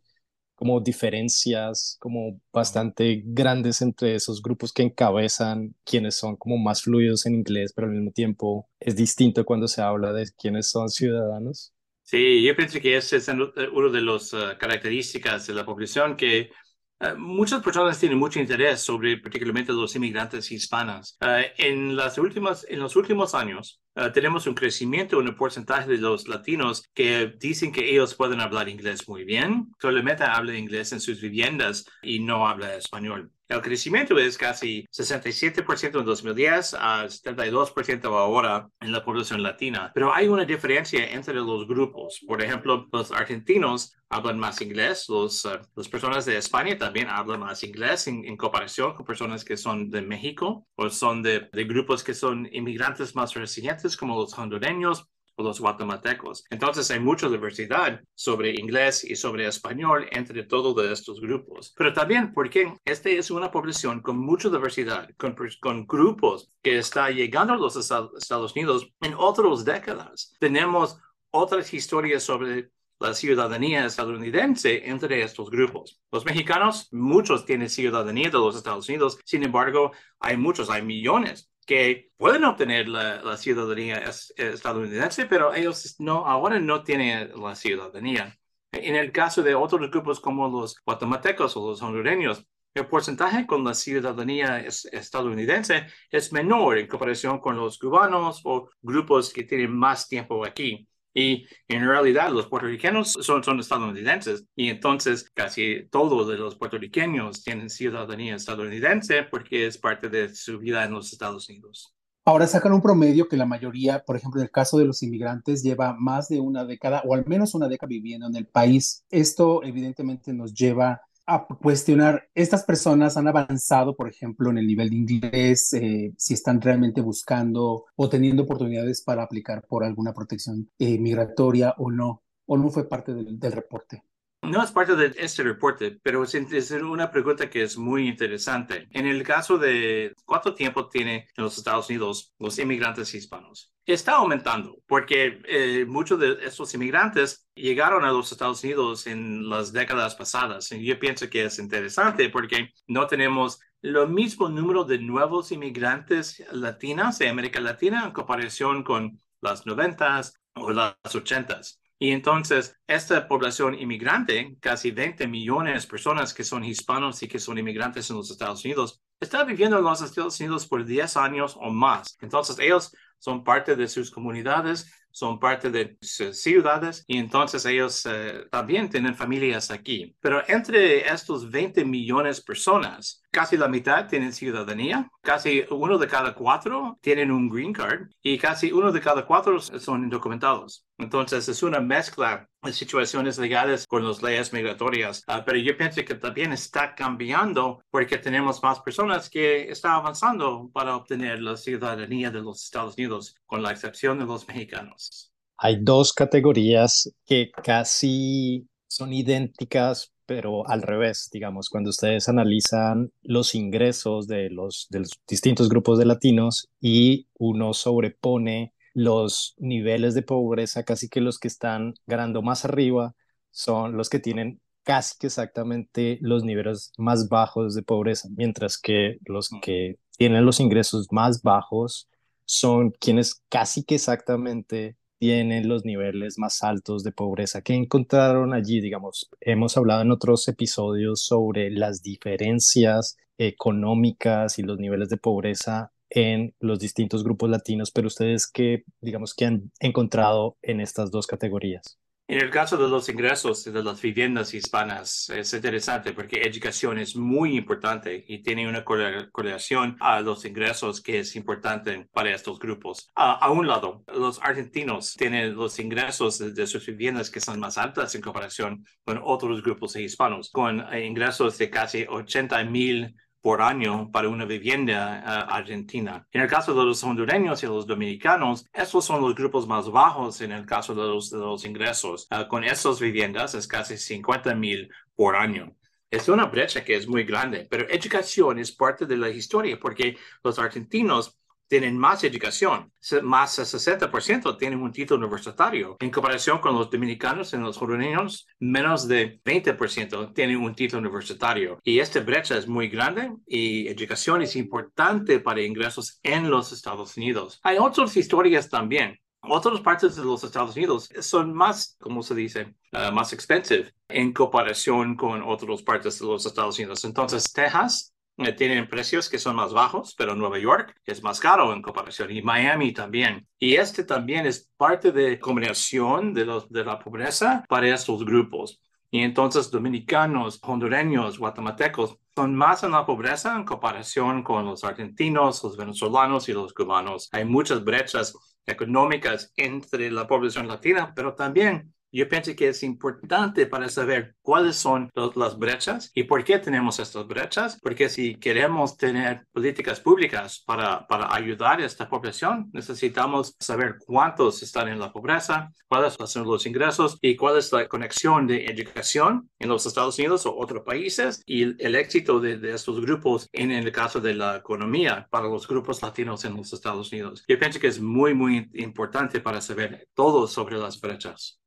como 0.55 0.79
diferencias 0.79 1.97
como 1.99 2.39
bastante 2.51 3.21
grandes 3.25 3.81
entre 3.81 4.15
esos 4.15 4.41
grupos 4.41 4.73
que 4.73 4.83
encabezan 4.83 5.75
quienes 5.83 6.15
son 6.15 6.35
como 6.37 6.57
más 6.57 6.81
fluidos 6.81 7.25
en 7.25 7.35
inglés, 7.35 7.73
pero 7.75 7.87
al 7.87 7.93
mismo 7.93 8.11
tiempo 8.11 8.69
es 8.79 8.95
distinto 8.95 9.45
cuando 9.45 9.67
se 9.67 9.81
habla 9.81 10.13
de 10.13 10.27
quienes 10.37 10.69
son 10.69 10.89
ciudadanos. 10.89 11.73
Sí, 12.03 12.43
yo 12.43 12.55
pienso 12.55 12.79
que 12.79 12.97
ese 12.97 13.17
es 13.17 13.27
uno 13.27 13.89
de 13.89 14.01
las 14.01 14.31
eh, 14.33 14.57
características 14.59 15.47
de 15.47 15.55
la 15.55 15.65
población 15.65 16.15
que 16.15 16.51
eh, 16.99 17.13
muchas 17.17 17.61
personas 17.61 17.99
tienen 17.99 18.17
mucho 18.17 18.39
interés 18.39 18.79
sobre 18.81 19.17
particularmente 19.17 19.73
los 19.73 19.95
inmigrantes 19.95 20.51
hispanos. 20.51 21.17
Eh, 21.19 21.51
en, 21.57 21.95
las 21.95 22.17
últimas, 22.17 22.65
en 22.69 22.79
los 22.79 22.95
últimos 22.95 23.35
años 23.35 23.81
eh, 23.95 24.09
tenemos 24.13 24.47
un 24.47 24.55
crecimiento 24.55 25.19
en 25.19 25.27
el 25.27 25.35
porcentaje 25.35 25.89
de 25.89 25.97
los 25.97 26.27
latinos 26.27 26.83
que 26.93 27.33
dicen 27.37 27.71
que 27.73 27.89
ellos 27.89 28.15
pueden 28.15 28.39
hablar 28.39 28.69
inglés 28.69 29.07
muy 29.09 29.25
bien, 29.25 29.73
solamente 29.81 30.23
hablan 30.23 30.55
inglés 30.55 30.93
en 30.93 31.01
sus 31.01 31.19
viviendas 31.19 31.85
y 32.01 32.19
no 32.19 32.47
habla 32.47 32.75
español. 32.75 33.31
El 33.47 33.61
crecimiento 33.61 34.17
es 34.17 34.37
casi 34.37 34.87
67% 34.91 35.99
en 35.99 36.05
2010 36.05 36.73
a 36.73 37.05
72% 37.05 38.05
ahora 38.05 38.67
en 38.79 38.91
la 38.91 39.05
población 39.05 39.43
latina. 39.43 39.91
Pero 39.93 40.13
hay 40.13 40.27
una 40.27 40.45
diferencia 40.45 41.05
entre 41.11 41.35
los 41.35 41.67
grupos. 41.67 42.21
Por 42.27 42.41
ejemplo, 42.41 42.87
los 42.91 43.11
argentinos 43.11 43.95
hablan 44.09 44.39
más 44.39 44.61
inglés, 44.61 45.05
los, 45.09 45.45
uh, 45.45 45.59
las 45.75 45.89
personas 45.89 46.25
de 46.25 46.37
España 46.37 46.77
también 46.77 47.07
hablan 47.09 47.39
más 47.39 47.63
inglés 47.63 48.07
en, 48.07 48.35
comparación 48.37 48.93
con 48.93 49.05
personas 49.05 49.43
que 49.43 49.57
son 49.57 49.89
de 49.89 50.01
México 50.01 50.67
o 50.75 50.89
son 50.89 51.21
de, 51.21 51.49
de 51.51 51.63
grupos 51.65 52.03
que 52.03 52.13
son 52.13 52.47
inmigrantes 52.51 53.15
más 53.15 53.33
residentes 53.33 53.95
como 53.95 54.19
los 54.19 54.37
hondureños 54.37 55.07
o 55.35 55.43
los 55.43 55.59
guatemaltecos. 55.59 56.45
Entonces 56.49 56.89
hay 56.91 56.99
mucha 56.99 57.29
diversidad 57.29 58.01
sobre 58.13 58.51
inglés 58.51 59.03
y 59.03 59.15
sobre 59.15 59.47
español 59.47 60.07
entre 60.11 60.43
todos 60.43 60.85
estos 60.85 61.19
grupos. 61.21 61.73
Pero 61.77 61.93
también 61.93 62.33
porque 62.33 62.73
esta 62.85 63.09
es 63.09 63.31
una 63.31 63.51
población 63.51 64.01
con 64.01 64.17
mucha 64.17 64.49
diversidad, 64.49 65.09
con, 65.17 65.35
con 65.59 65.85
grupos 65.85 66.51
que 66.61 66.77
está 66.77 67.09
llegando 67.09 67.53
a 67.53 67.57
los 67.57 67.75
Estados 67.75 68.55
Unidos 68.55 68.87
en 69.01 69.13
otras 69.17 69.65
décadas. 69.65 70.35
Tenemos 70.39 70.97
otras 71.31 71.73
historias 71.73 72.23
sobre 72.23 72.69
la 72.99 73.13
ciudadanía 73.13 73.85
estadounidense 73.85 74.89
entre 74.89 75.21
estos 75.21 75.49
grupos. 75.49 75.99
Los 76.11 76.25
mexicanos, 76.25 76.87
muchos 76.93 77.45
tienen 77.45 77.69
ciudadanía 77.69 78.29
de 78.29 78.37
los 78.37 78.55
Estados 78.55 78.87
Unidos, 78.87 79.19
sin 79.25 79.43
embargo, 79.43 79.91
hay 80.19 80.37
muchos, 80.37 80.69
hay 80.69 80.81
millones 80.81 81.51
que 81.65 82.11
pueden 82.17 82.43
obtener 82.43 82.87
la, 82.87 83.37
ciudadanía 83.37 84.03
estadounidense, 84.37 85.25
pero 85.25 85.53
ellos 85.53 85.95
no, 85.99 86.25
ahora 86.25 86.59
no 86.59 86.83
tienen 86.83 87.31
la 87.35 87.55
ciudadanía. 87.55 88.37
En 88.71 88.95
el 88.95 89.11
caso 89.11 89.41
de 89.41 89.55
otros 89.55 89.89
grupos 89.89 90.19
como 90.19 90.47
los 90.47 90.79
guatemaltecos 90.85 91.55
o 91.57 91.69
los 91.69 91.81
hondureños, 91.81 92.45
el 92.75 92.87
porcentaje 92.87 93.47
con 93.47 93.63
la 93.63 93.73
ciudadanía 93.73 94.59
estadounidense 94.59 95.87
es 96.11 96.33
menor 96.33 96.77
en 96.77 96.87
comparación 96.87 97.39
con 97.39 97.55
los 97.55 97.79
cubanos 97.79 98.41
o 98.43 98.69
grupos 98.81 99.31
que 99.31 99.43
tienen 99.43 99.71
más 99.71 100.07
tiempo 100.09 100.45
aquí. 100.45 100.87
Y 101.17 101.47
en 101.69 101.87
realidad 101.87 102.29
los 102.31 102.47
puertorriqueños 102.47 103.13
son, 103.13 103.41
son 103.41 103.59
estadounidenses 103.59 104.45
y 104.53 104.69
entonces 104.69 105.31
casi 105.33 105.87
todos 105.89 106.27
los 106.37 106.57
puertorriqueños 106.57 107.41
tienen 107.41 107.69
ciudadanía 107.69 108.35
estadounidense 108.35 109.23
porque 109.23 109.65
es 109.65 109.77
parte 109.77 110.09
de 110.09 110.35
su 110.35 110.59
vida 110.59 110.83
en 110.83 110.91
los 110.91 111.13
Estados 111.13 111.47
Unidos. 111.47 111.95
Ahora 112.27 112.47
sacan 112.47 112.73
un 112.73 112.81
promedio 112.81 113.29
que 113.29 113.37
la 113.37 113.45
mayoría, 113.45 114.03
por 114.03 114.17
ejemplo, 114.17 114.41
en 114.41 114.45
el 114.45 114.51
caso 114.51 114.77
de 114.77 114.85
los 114.85 115.03
inmigrantes, 115.03 115.63
lleva 115.63 115.93
más 115.93 116.27
de 116.27 116.39
una 116.39 116.65
década 116.65 117.03
o 117.05 117.13
al 117.13 117.23
menos 117.27 117.53
una 117.53 117.67
década 117.67 117.87
viviendo 117.87 118.25
en 118.27 118.35
el 118.35 118.47
país. 118.47 119.05
Esto 119.09 119.63
evidentemente 119.63 120.33
nos 120.33 120.53
lleva 120.53 121.01
a 121.27 121.45
cuestionar, 121.47 122.29
estas 122.35 122.63
personas 122.63 123.17
han 123.17 123.27
avanzado, 123.27 123.95
por 123.95 124.07
ejemplo, 124.07 124.49
en 124.51 124.57
el 124.59 124.67
nivel 124.67 124.89
de 124.89 124.95
inglés, 124.95 125.73
eh, 125.73 126.13
si 126.17 126.33
están 126.33 126.61
realmente 126.61 127.01
buscando 127.01 127.85
o 127.95 128.09
teniendo 128.09 128.43
oportunidades 128.43 129.01
para 129.01 129.23
aplicar 129.23 129.65
por 129.67 129.83
alguna 129.83 130.13
protección 130.13 130.69
eh, 130.77 130.99
migratoria 130.99 131.73
o 131.77 131.91
no, 131.91 132.23
o 132.45 132.57
no 132.57 132.69
fue 132.69 132.87
parte 132.87 133.13
del, 133.13 133.39
del 133.39 133.51
reporte. 133.51 134.03
No 134.41 134.63
es 134.63 134.71
parte 134.71 134.95
de 134.95 135.13
este 135.17 135.43
reporte, 135.43 135.97
pero 136.03 136.23
es, 136.23 136.71
una 136.71 137.09
pregunta 137.09 137.49
que 137.49 137.63
es 137.63 137.77
muy 137.77 138.07
interesante. 138.07 138.87
En 138.91 139.07
el 139.07 139.23
caso 139.23 139.57
de 139.57 140.13
cuánto 140.23 140.53
tiempo 140.53 140.87
tiene 140.87 141.27
en 141.35 141.43
los 141.43 141.57
Estados 141.57 141.89
Unidos 141.89 142.33
los 142.37 142.57
inmigrantes 142.59 143.13
hispanos, 143.15 143.73
está 143.85 144.13
aumentando 144.13 144.77
porque 144.87 145.41
eh, 145.45 145.85
muchos 145.87 146.19
de 146.19 146.37
estos 146.43 146.73
inmigrantes 146.73 147.47
llegaron 147.55 148.03
a 148.03 148.11
los 148.11 148.31
Estados 148.31 148.63
Unidos 148.63 149.07
en 149.07 149.49
las 149.49 149.71
décadas 149.71 150.15
pasadas. 150.15 150.71
Y 150.71 150.85
yo 150.85 150.99
pienso 150.99 151.29
que 151.29 151.45
es 151.45 151.57
interesante 151.57 152.29
porque 152.29 152.69
no 152.87 153.07
tenemos 153.07 153.59
lo 153.81 154.07
mismo 154.07 154.49
número 154.49 154.83
de 154.83 154.99
nuevos 154.99 155.51
inmigrantes 155.51 156.43
latinos 156.51 157.17
de 157.19 157.29
América 157.29 157.59
Latina 157.59 158.05
en 158.05 158.11
comparación 158.11 158.83
con 158.83 159.21
las 159.41 159.65
noventas 159.65 160.39
o 160.55 160.71
las 160.71 160.95
ochentas. 161.13 161.79
Y 161.97 162.11
entonces, 162.11 162.75
esta 162.87 163.27
población 163.27 163.73
inmigrante, 163.73 164.57
casi 164.59 164.91
20 164.91 165.27
millones 165.27 165.83
de 165.83 165.89
personas 165.89 166.33
que 166.33 166.43
son 166.43 166.63
hispanos 166.63 167.23
y 167.23 167.27
que 167.27 167.39
son 167.39 167.57
inmigrantes 167.57 168.09
en 168.09 168.17
los 168.17 168.29
Estados 168.29 168.63
Unidos, 168.65 169.01
está 169.19 169.43
viviendo 169.43 169.77
en 169.77 169.83
los 169.83 170.01
Estados 170.01 170.39
Unidos 170.39 170.67
por 170.67 170.83
10 170.83 171.15
años 171.17 171.55
o 171.59 171.69
más. 171.69 172.17
Entonces, 172.21 172.59
ellos 172.59 172.91
son 173.17 173.43
parte 173.43 173.75
de 173.75 173.87
sus 173.87 174.11
comunidades, 174.11 174.91
son 175.09 175.39
parte 175.39 175.69
de 175.71 175.97
sus 176.01 176.41
ciudades 176.41 177.05
y 177.07 177.17
entonces 177.17 177.65
ellos 177.65 178.05
eh, 178.05 178.45
también 178.51 178.89
tienen 178.89 179.15
familias 179.15 179.71
aquí. 179.71 180.13
Pero 180.19 180.43
entre 180.49 181.07
estos 181.07 181.49
20 181.49 181.85
millones 181.85 182.37
de 182.37 182.43
personas, 182.43 183.23
casi 183.35 183.57
la 183.57 183.67
mitad 183.67 184.07
tienen 184.07 184.31
ciudadanía, 184.31 185.11
casi 185.21 185.65
uno 185.69 185.97
de 185.97 186.07
cada 186.07 186.33
cuatro 186.33 186.97
tienen 187.01 187.31
un 187.31 187.49
green 187.49 187.73
card 187.73 188.07
y 188.23 188.37
casi 188.37 188.71
uno 188.71 188.93
de 188.93 189.01
cada 189.01 189.25
cuatro 189.25 189.59
son 189.59 190.03
indocumentados. 190.03 190.85
Entonces 190.97 191.49
es 191.49 191.61
una 191.61 191.81
mezcla 191.81 192.47
de 192.63 192.71
situaciones 192.71 193.37
legales 193.37 193.85
con 193.87 194.07
las 194.07 194.23
leyes 194.23 194.53
migratorias, 194.53 195.21
ah, 195.27 195.43
pero 195.43 195.57
yo 195.57 195.75
pienso 195.75 196.05
que 196.05 196.15
también 196.15 196.53
está 196.53 196.95
cambiando 196.95 197.83
porque 197.91 198.17
tenemos 198.17 198.63
más 198.63 198.79
personas 198.79 199.29
que 199.29 199.69
están 199.69 199.91
avanzando 199.91 200.69
para 200.73 200.95
obtener 200.95 201.41
la 201.41 201.57
ciudadanía 201.57 202.31
de 202.31 202.41
los 202.41 202.63
Estados 202.63 202.95
Unidos, 202.97 203.35
con 203.45 203.61
la 203.61 203.71
excepción 203.71 204.17
de 204.17 204.25
los 204.25 204.47
mexicanos. 204.47 205.33
Hay 205.57 205.79
dos 205.81 206.13
categorías 206.13 207.11
que 207.25 207.51
casi 207.51 208.65
son 208.87 209.11
idénticas, 209.11 210.14
pero 210.25 210.67
al 210.67 210.81
revés, 210.81 211.29
digamos, 211.31 211.69
cuando 211.69 211.89
ustedes 211.89 212.29
analizan 212.29 213.11
los 213.23 213.55
ingresos 213.55 214.27
de 214.27 214.49
los, 214.49 214.87
de 214.89 214.99
los 214.99 215.11
distintos 215.27 215.69
grupos 215.69 215.99
de 215.99 216.05
latinos 216.05 216.69
y 216.81 217.27
uno 217.37 217.73
sobrepone 217.73 218.73
los 218.93 219.55
niveles 219.57 220.13
de 220.15 220.23
pobreza, 220.23 220.83
casi 220.83 221.09
que 221.09 221.21
los 221.21 221.37
que 221.37 221.47
están 221.49 221.93
ganando 222.07 222.41
más 222.41 222.65
arriba 222.65 223.13
son 223.51 223.97
los 223.97 224.09
que 224.09 224.19
tienen 224.19 224.61
casi 224.83 225.17
que 225.17 225.27
exactamente 225.27 226.19
los 226.21 226.43
niveles 226.43 226.93
más 226.97 227.27
bajos 227.27 227.75
de 227.75 227.83
pobreza, 227.83 228.29
mientras 228.35 228.77
que 228.77 229.17
los 229.25 229.51
mm. 229.51 229.59
que 229.59 229.99
tienen 230.17 230.45
los 230.45 230.59
ingresos 230.59 231.07
más 231.11 231.41
bajos 231.41 232.07
son 232.45 232.91
quienes 232.91 233.41
casi 233.49 233.83
que 233.83 233.95
exactamente 233.95 234.95
tienen 235.19 235.67
los 235.67 235.85
niveles 235.85 236.37
más 236.37 236.63
altos 236.63 237.03
de 237.03 237.11
pobreza. 237.11 237.61
que 237.61 237.73
encontraron 237.73 238.53
allí? 238.53 238.81
Digamos, 238.81 239.29
hemos 239.41 239.77
hablado 239.77 240.01
en 240.01 240.11
otros 240.11 240.47
episodios 240.47 241.25
sobre 241.25 241.71
las 241.71 242.01
diferencias 242.01 243.17
económicas 243.37 244.59
y 244.59 244.63
los 244.63 244.79
niveles 244.79 245.09
de 245.09 245.17
pobreza 245.17 245.91
en 246.09 246.55
los 246.59 246.79
distintos 246.79 247.23
grupos 247.23 247.49
latinos, 247.49 247.91
pero 247.91 248.07
ustedes 248.07 248.47
qué, 248.47 248.83
digamos, 249.01 249.33
qué 249.33 249.45
han 249.45 249.71
encontrado 249.79 250.57
en 250.61 250.79
estas 250.79 251.11
dos 251.11 251.27
categorías? 251.27 251.97
En 252.27 252.41
el 252.41 252.49
caso 252.49 252.75
de 252.75 252.89
los 252.89 253.07
ingresos 253.07 253.63
de 253.65 253.83
las 253.83 254.01
viviendas 254.01 254.51
hispanas 254.55 255.29
es 255.29 255.53
interesante 255.53 256.11
porque 256.11 256.41
educación 256.41 256.97
es 256.97 257.15
muy 257.15 257.55
importante 257.55 258.25
y 258.27 258.41
tiene 258.41 258.67
una 258.67 258.83
correlación 258.83 259.95
a 259.99 260.21
los 260.21 260.43
ingresos 260.43 261.01
que 261.01 261.19
es 261.19 261.35
importante 261.35 262.09
para 262.11 262.33
estos 262.33 262.57
grupos. 262.57 263.11
a 263.13 263.51
un 263.51 263.67
lado, 263.67 264.03
los 264.07 264.41
argentinos 264.41 265.13
tienen 265.13 265.55
los 265.55 265.77
ingresos 265.77 266.39
de, 266.39 266.65
sus 266.65 266.87
viviendas 266.87 267.29
que 267.29 267.39
son 267.39 267.59
más 267.59 267.77
altas 267.77 268.15
en 268.15 268.21
comparación 268.21 268.83
con 269.03 269.21
otros 269.23 269.61
grupos 269.61 269.95
hispanos, 269.95 270.49
con 270.49 270.83
ingresos 270.97 271.59
de 271.59 271.69
casi 271.69 272.05
80 272.09 272.63
mil 272.63 273.15
por 273.45 273.61
año 273.61 274.09
para 274.11 274.27
una 274.27 274.43
vivienda 274.43 275.21
uh, 275.23 275.53
argentina. 275.53 276.27
En 276.31 276.41
el 276.41 276.49
caso 276.49 276.73
de 276.73 276.83
los 276.83 277.03
hondureños 277.03 277.61
y 277.61 277.67
los 277.67 277.85
dominicanos, 277.85 278.65
esos 278.73 279.05
son 279.05 279.21
los 279.21 279.35
grupos 279.35 279.67
más 279.67 279.87
bajos 279.87 280.41
en 280.41 280.51
el 280.51 280.65
caso 280.65 280.95
de 280.95 281.03
los, 281.03 281.29
de 281.29 281.37
los 281.37 281.63
ingresos. 281.63 282.27
Uh, 282.31 282.47
con 282.47 282.63
esas 282.63 282.99
viviendas 282.99 283.53
es 283.53 283.67
casi 283.67 283.99
50 283.99 284.55
mil 284.55 284.89
por 285.15 285.35
año. 285.35 285.75
Es 286.09 286.27
una 286.27 286.45
brecha 286.45 286.83
que 286.83 286.95
es 286.95 287.07
muy 287.07 287.23
grande, 287.23 287.67
pero 287.69 287.87
educación 287.87 288.57
es 288.57 288.71
parte 288.71 289.05
de 289.05 289.15
la 289.15 289.29
historia 289.29 289.77
porque 289.79 290.17
los 290.43 290.57
argentinos 290.57 291.37
tienen 291.67 291.97
más 291.97 292.23
educación, 292.23 292.91
más 293.23 293.55
del 293.57 293.65
60% 293.65 294.57
tienen 294.57 294.81
un 294.81 294.91
título 294.91 295.25
universitario. 295.25 295.97
En 295.99 296.11
comparación 296.11 296.59
con 296.59 296.75
los 296.75 296.89
dominicanos 296.89 297.53
y 297.53 297.57
los 297.57 297.81
hondureños, 297.81 298.47
menos 298.59 299.07
de 299.07 299.41
20% 299.43 300.33
tienen 300.33 300.57
un 300.57 300.75
título 300.75 301.01
universitario. 301.01 301.79
Y 301.83 301.99
esta 301.99 302.19
brecha 302.21 302.57
es 302.57 302.67
muy 302.67 302.87
grande 302.87 303.31
y 303.47 303.87
educación 303.87 304.41
es 304.41 304.55
importante 304.55 305.39
para 305.39 305.61
ingresos 305.61 306.19
en 306.23 306.49
los 306.49 306.71
Estados 306.71 307.17
Unidos. 307.17 307.59
Hay 307.63 307.77
otras 307.77 308.15
historias 308.17 308.69
también. 308.69 309.19
Otras 309.47 309.79
partes 309.81 310.15
de 310.15 310.23
los 310.23 310.43
Estados 310.43 310.75
Unidos 310.75 311.09
son 311.21 311.53
más, 311.53 311.95
¿cómo 311.99 312.23
se 312.23 312.33
dice? 312.33 312.73
Uh, 312.91 313.11
más 313.13 313.31
expensive 313.31 313.93
en 314.07 314.33
comparación 314.33 315.15
con 315.15 315.43
otras 315.43 315.83
partes 315.83 316.19
de 316.19 316.25
los 316.25 316.45
Estados 316.45 316.79
Unidos. 316.79 317.03
Entonces, 317.05 317.51
Texas 317.53 318.14
tienen 318.57 318.89
precios 318.89 319.29
que 319.29 319.39
son 319.39 319.55
más 319.55 319.73
bajos, 319.73 320.13
pero 320.17 320.35
Nueva 320.35 320.59
York 320.59 320.95
es 321.05 321.23
más 321.23 321.39
caro 321.39 321.73
en 321.73 321.81
comparación 321.81 322.31
y 322.31 322.41
Miami 322.41 322.91
también. 322.91 323.47
Y 323.57 323.75
este 323.75 324.03
también 324.03 324.45
es 324.45 324.69
parte 324.75 325.11
de 325.11 325.39
combinación 325.39 326.33
de, 326.33 326.45
los, 326.45 326.69
de 326.69 326.83
la 326.83 326.99
pobreza 326.99 327.63
para 327.69 327.93
estos 327.93 328.25
grupos. 328.25 328.81
Y 329.09 329.19
entonces 329.19 329.71
dominicanos, 329.71 330.59
hondureños, 330.63 331.39
guatemaltecos 331.39 332.17
son 332.35 332.53
más 332.53 332.83
en 332.83 332.91
la 332.91 333.05
pobreza 333.05 333.55
en 333.55 333.63
comparación 333.63 334.43
con 334.43 334.65
los 334.65 334.83
argentinos, 334.83 335.63
los 335.63 335.77
venezolanos 335.77 336.49
y 336.49 336.53
los 336.53 336.73
cubanos. 336.73 337.29
Hay 337.31 337.45
muchas 337.45 337.81
brechas 337.85 338.33
económicas 338.65 339.53
entre 339.55 340.11
la 340.11 340.27
población 340.27 340.67
latina, 340.67 341.13
pero 341.15 341.33
también 341.33 341.94
yo 342.15 342.29
pienso 342.29 342.55
que 342.55 342.69
es 342.69 342.81
importante 342.83 343.65
para 343.65 343.89
saber 343.89 344.35
cuáles 344.41 344.77
son 344.77 345.09
las 345.35 345.57
brechas 345.57 346.11
y 346.15 346.23
por 346.23 346.43
qué 346.43 346.59
tenemos 346.59 346.99
estas 346.99 347.27
brechas, 347.27 347.77
porque 347.81 348.07
si 348.07 348.35
queremos 348.35 348.95
tener 348.95 349.45
políticas 349.51 349.99
públicas 349.99 350.63
para, 350.65 351.05
para 351.07 351.33
ayudar 351.35 351.81
a 351.81 351.85
esta 351.85 352.07
población, 352.07 352.69
necesitamos 352.71 353.55
saber 353.59 353.97
cuántos 354.05 354.63
están 354.63 354.87
en 354.87 354.99
la 354.99 355.11
pobreza, 355.11 355.71
cuáles 355.87 356.13
son 356.25 356.47
los 356.47 356.65
ingresos 356.65 357.17
y 357.21 357.35
cuál 357.35 357.57
es 357.57 357.71
la 357.73 357.87
conexión 357.87 358.47
de 358.47 358.65
educación 358.65 359.49
en 359.59 359.69
los 359.69 359.85
Estados 359.85 360.17
Unidos 360.17 360.45
o 360.45 360.55
otros 360.55 360.83
países 360.83 361.43
y 361.45 361.63
el, 361.63 361.95
éxito 361.95 362.39
de, 362.39 362.57
de, 362.57 362.73
estos 362.73 363.01
grupos 363.01 363.49
en 363.51 363.71
el 363.71 363.91
caso 363.91 364.21
de 364.21 364.35
la 364.35 364.57
economía 364.57 365.27
para 365.29 365.47
los 365.47 365.67
grupos 365.67 366.01
latinos 366.01 366.45
en 366.45 366.55
los 366.55 366.71
Estados 366.71 367.11
Unidos. 367.11 367.43
Yo 367.47 367.59
pienso 367.59 367.79
que 367.79 367.87
es 367.87 367.99
muy, 367.99 368.33
muy 368.33 368.69
importante 368.73 369.41
para 369.41 369.59
saber 369.59 370.07
todo 370.13 370.47
sobre 370.47 370.77
las 370.77 370.99
brechas. 370.99 371.59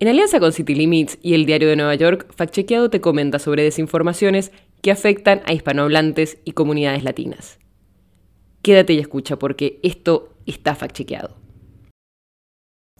En 0.00 0.06
alianza 0.06 0.38
con 0.38 0.52
City 0.52 0.76
Limits 0.76 1.18
y 1.22 1.34
el 1.34 1.44
Diario 1.44 1.68
de 1.68 1.74
Nueva 1.74 1.96
York, 1.96 2.32
Facchequeado 2.32 2.88
te 2.88 3.00
comenta 3.00 3.40
sobre 3.40 3.64
desinformaciones 3.64 4.52
que 4.80 4.92
afectan 4.92 5.40
a 5.44 5.52
hispanohablantes 5.52 6.38
y 6.44 6.52
comunidades 6.52 7.02
latinas. 7.02 7.58
Quédate 8.62 8.92
y 8.92 9.00
escucha 9.00 9.40
porque 9.40 9.80
esto 9.82 10.34
está 10.46 10.76
facchequeado. 10.76 11.36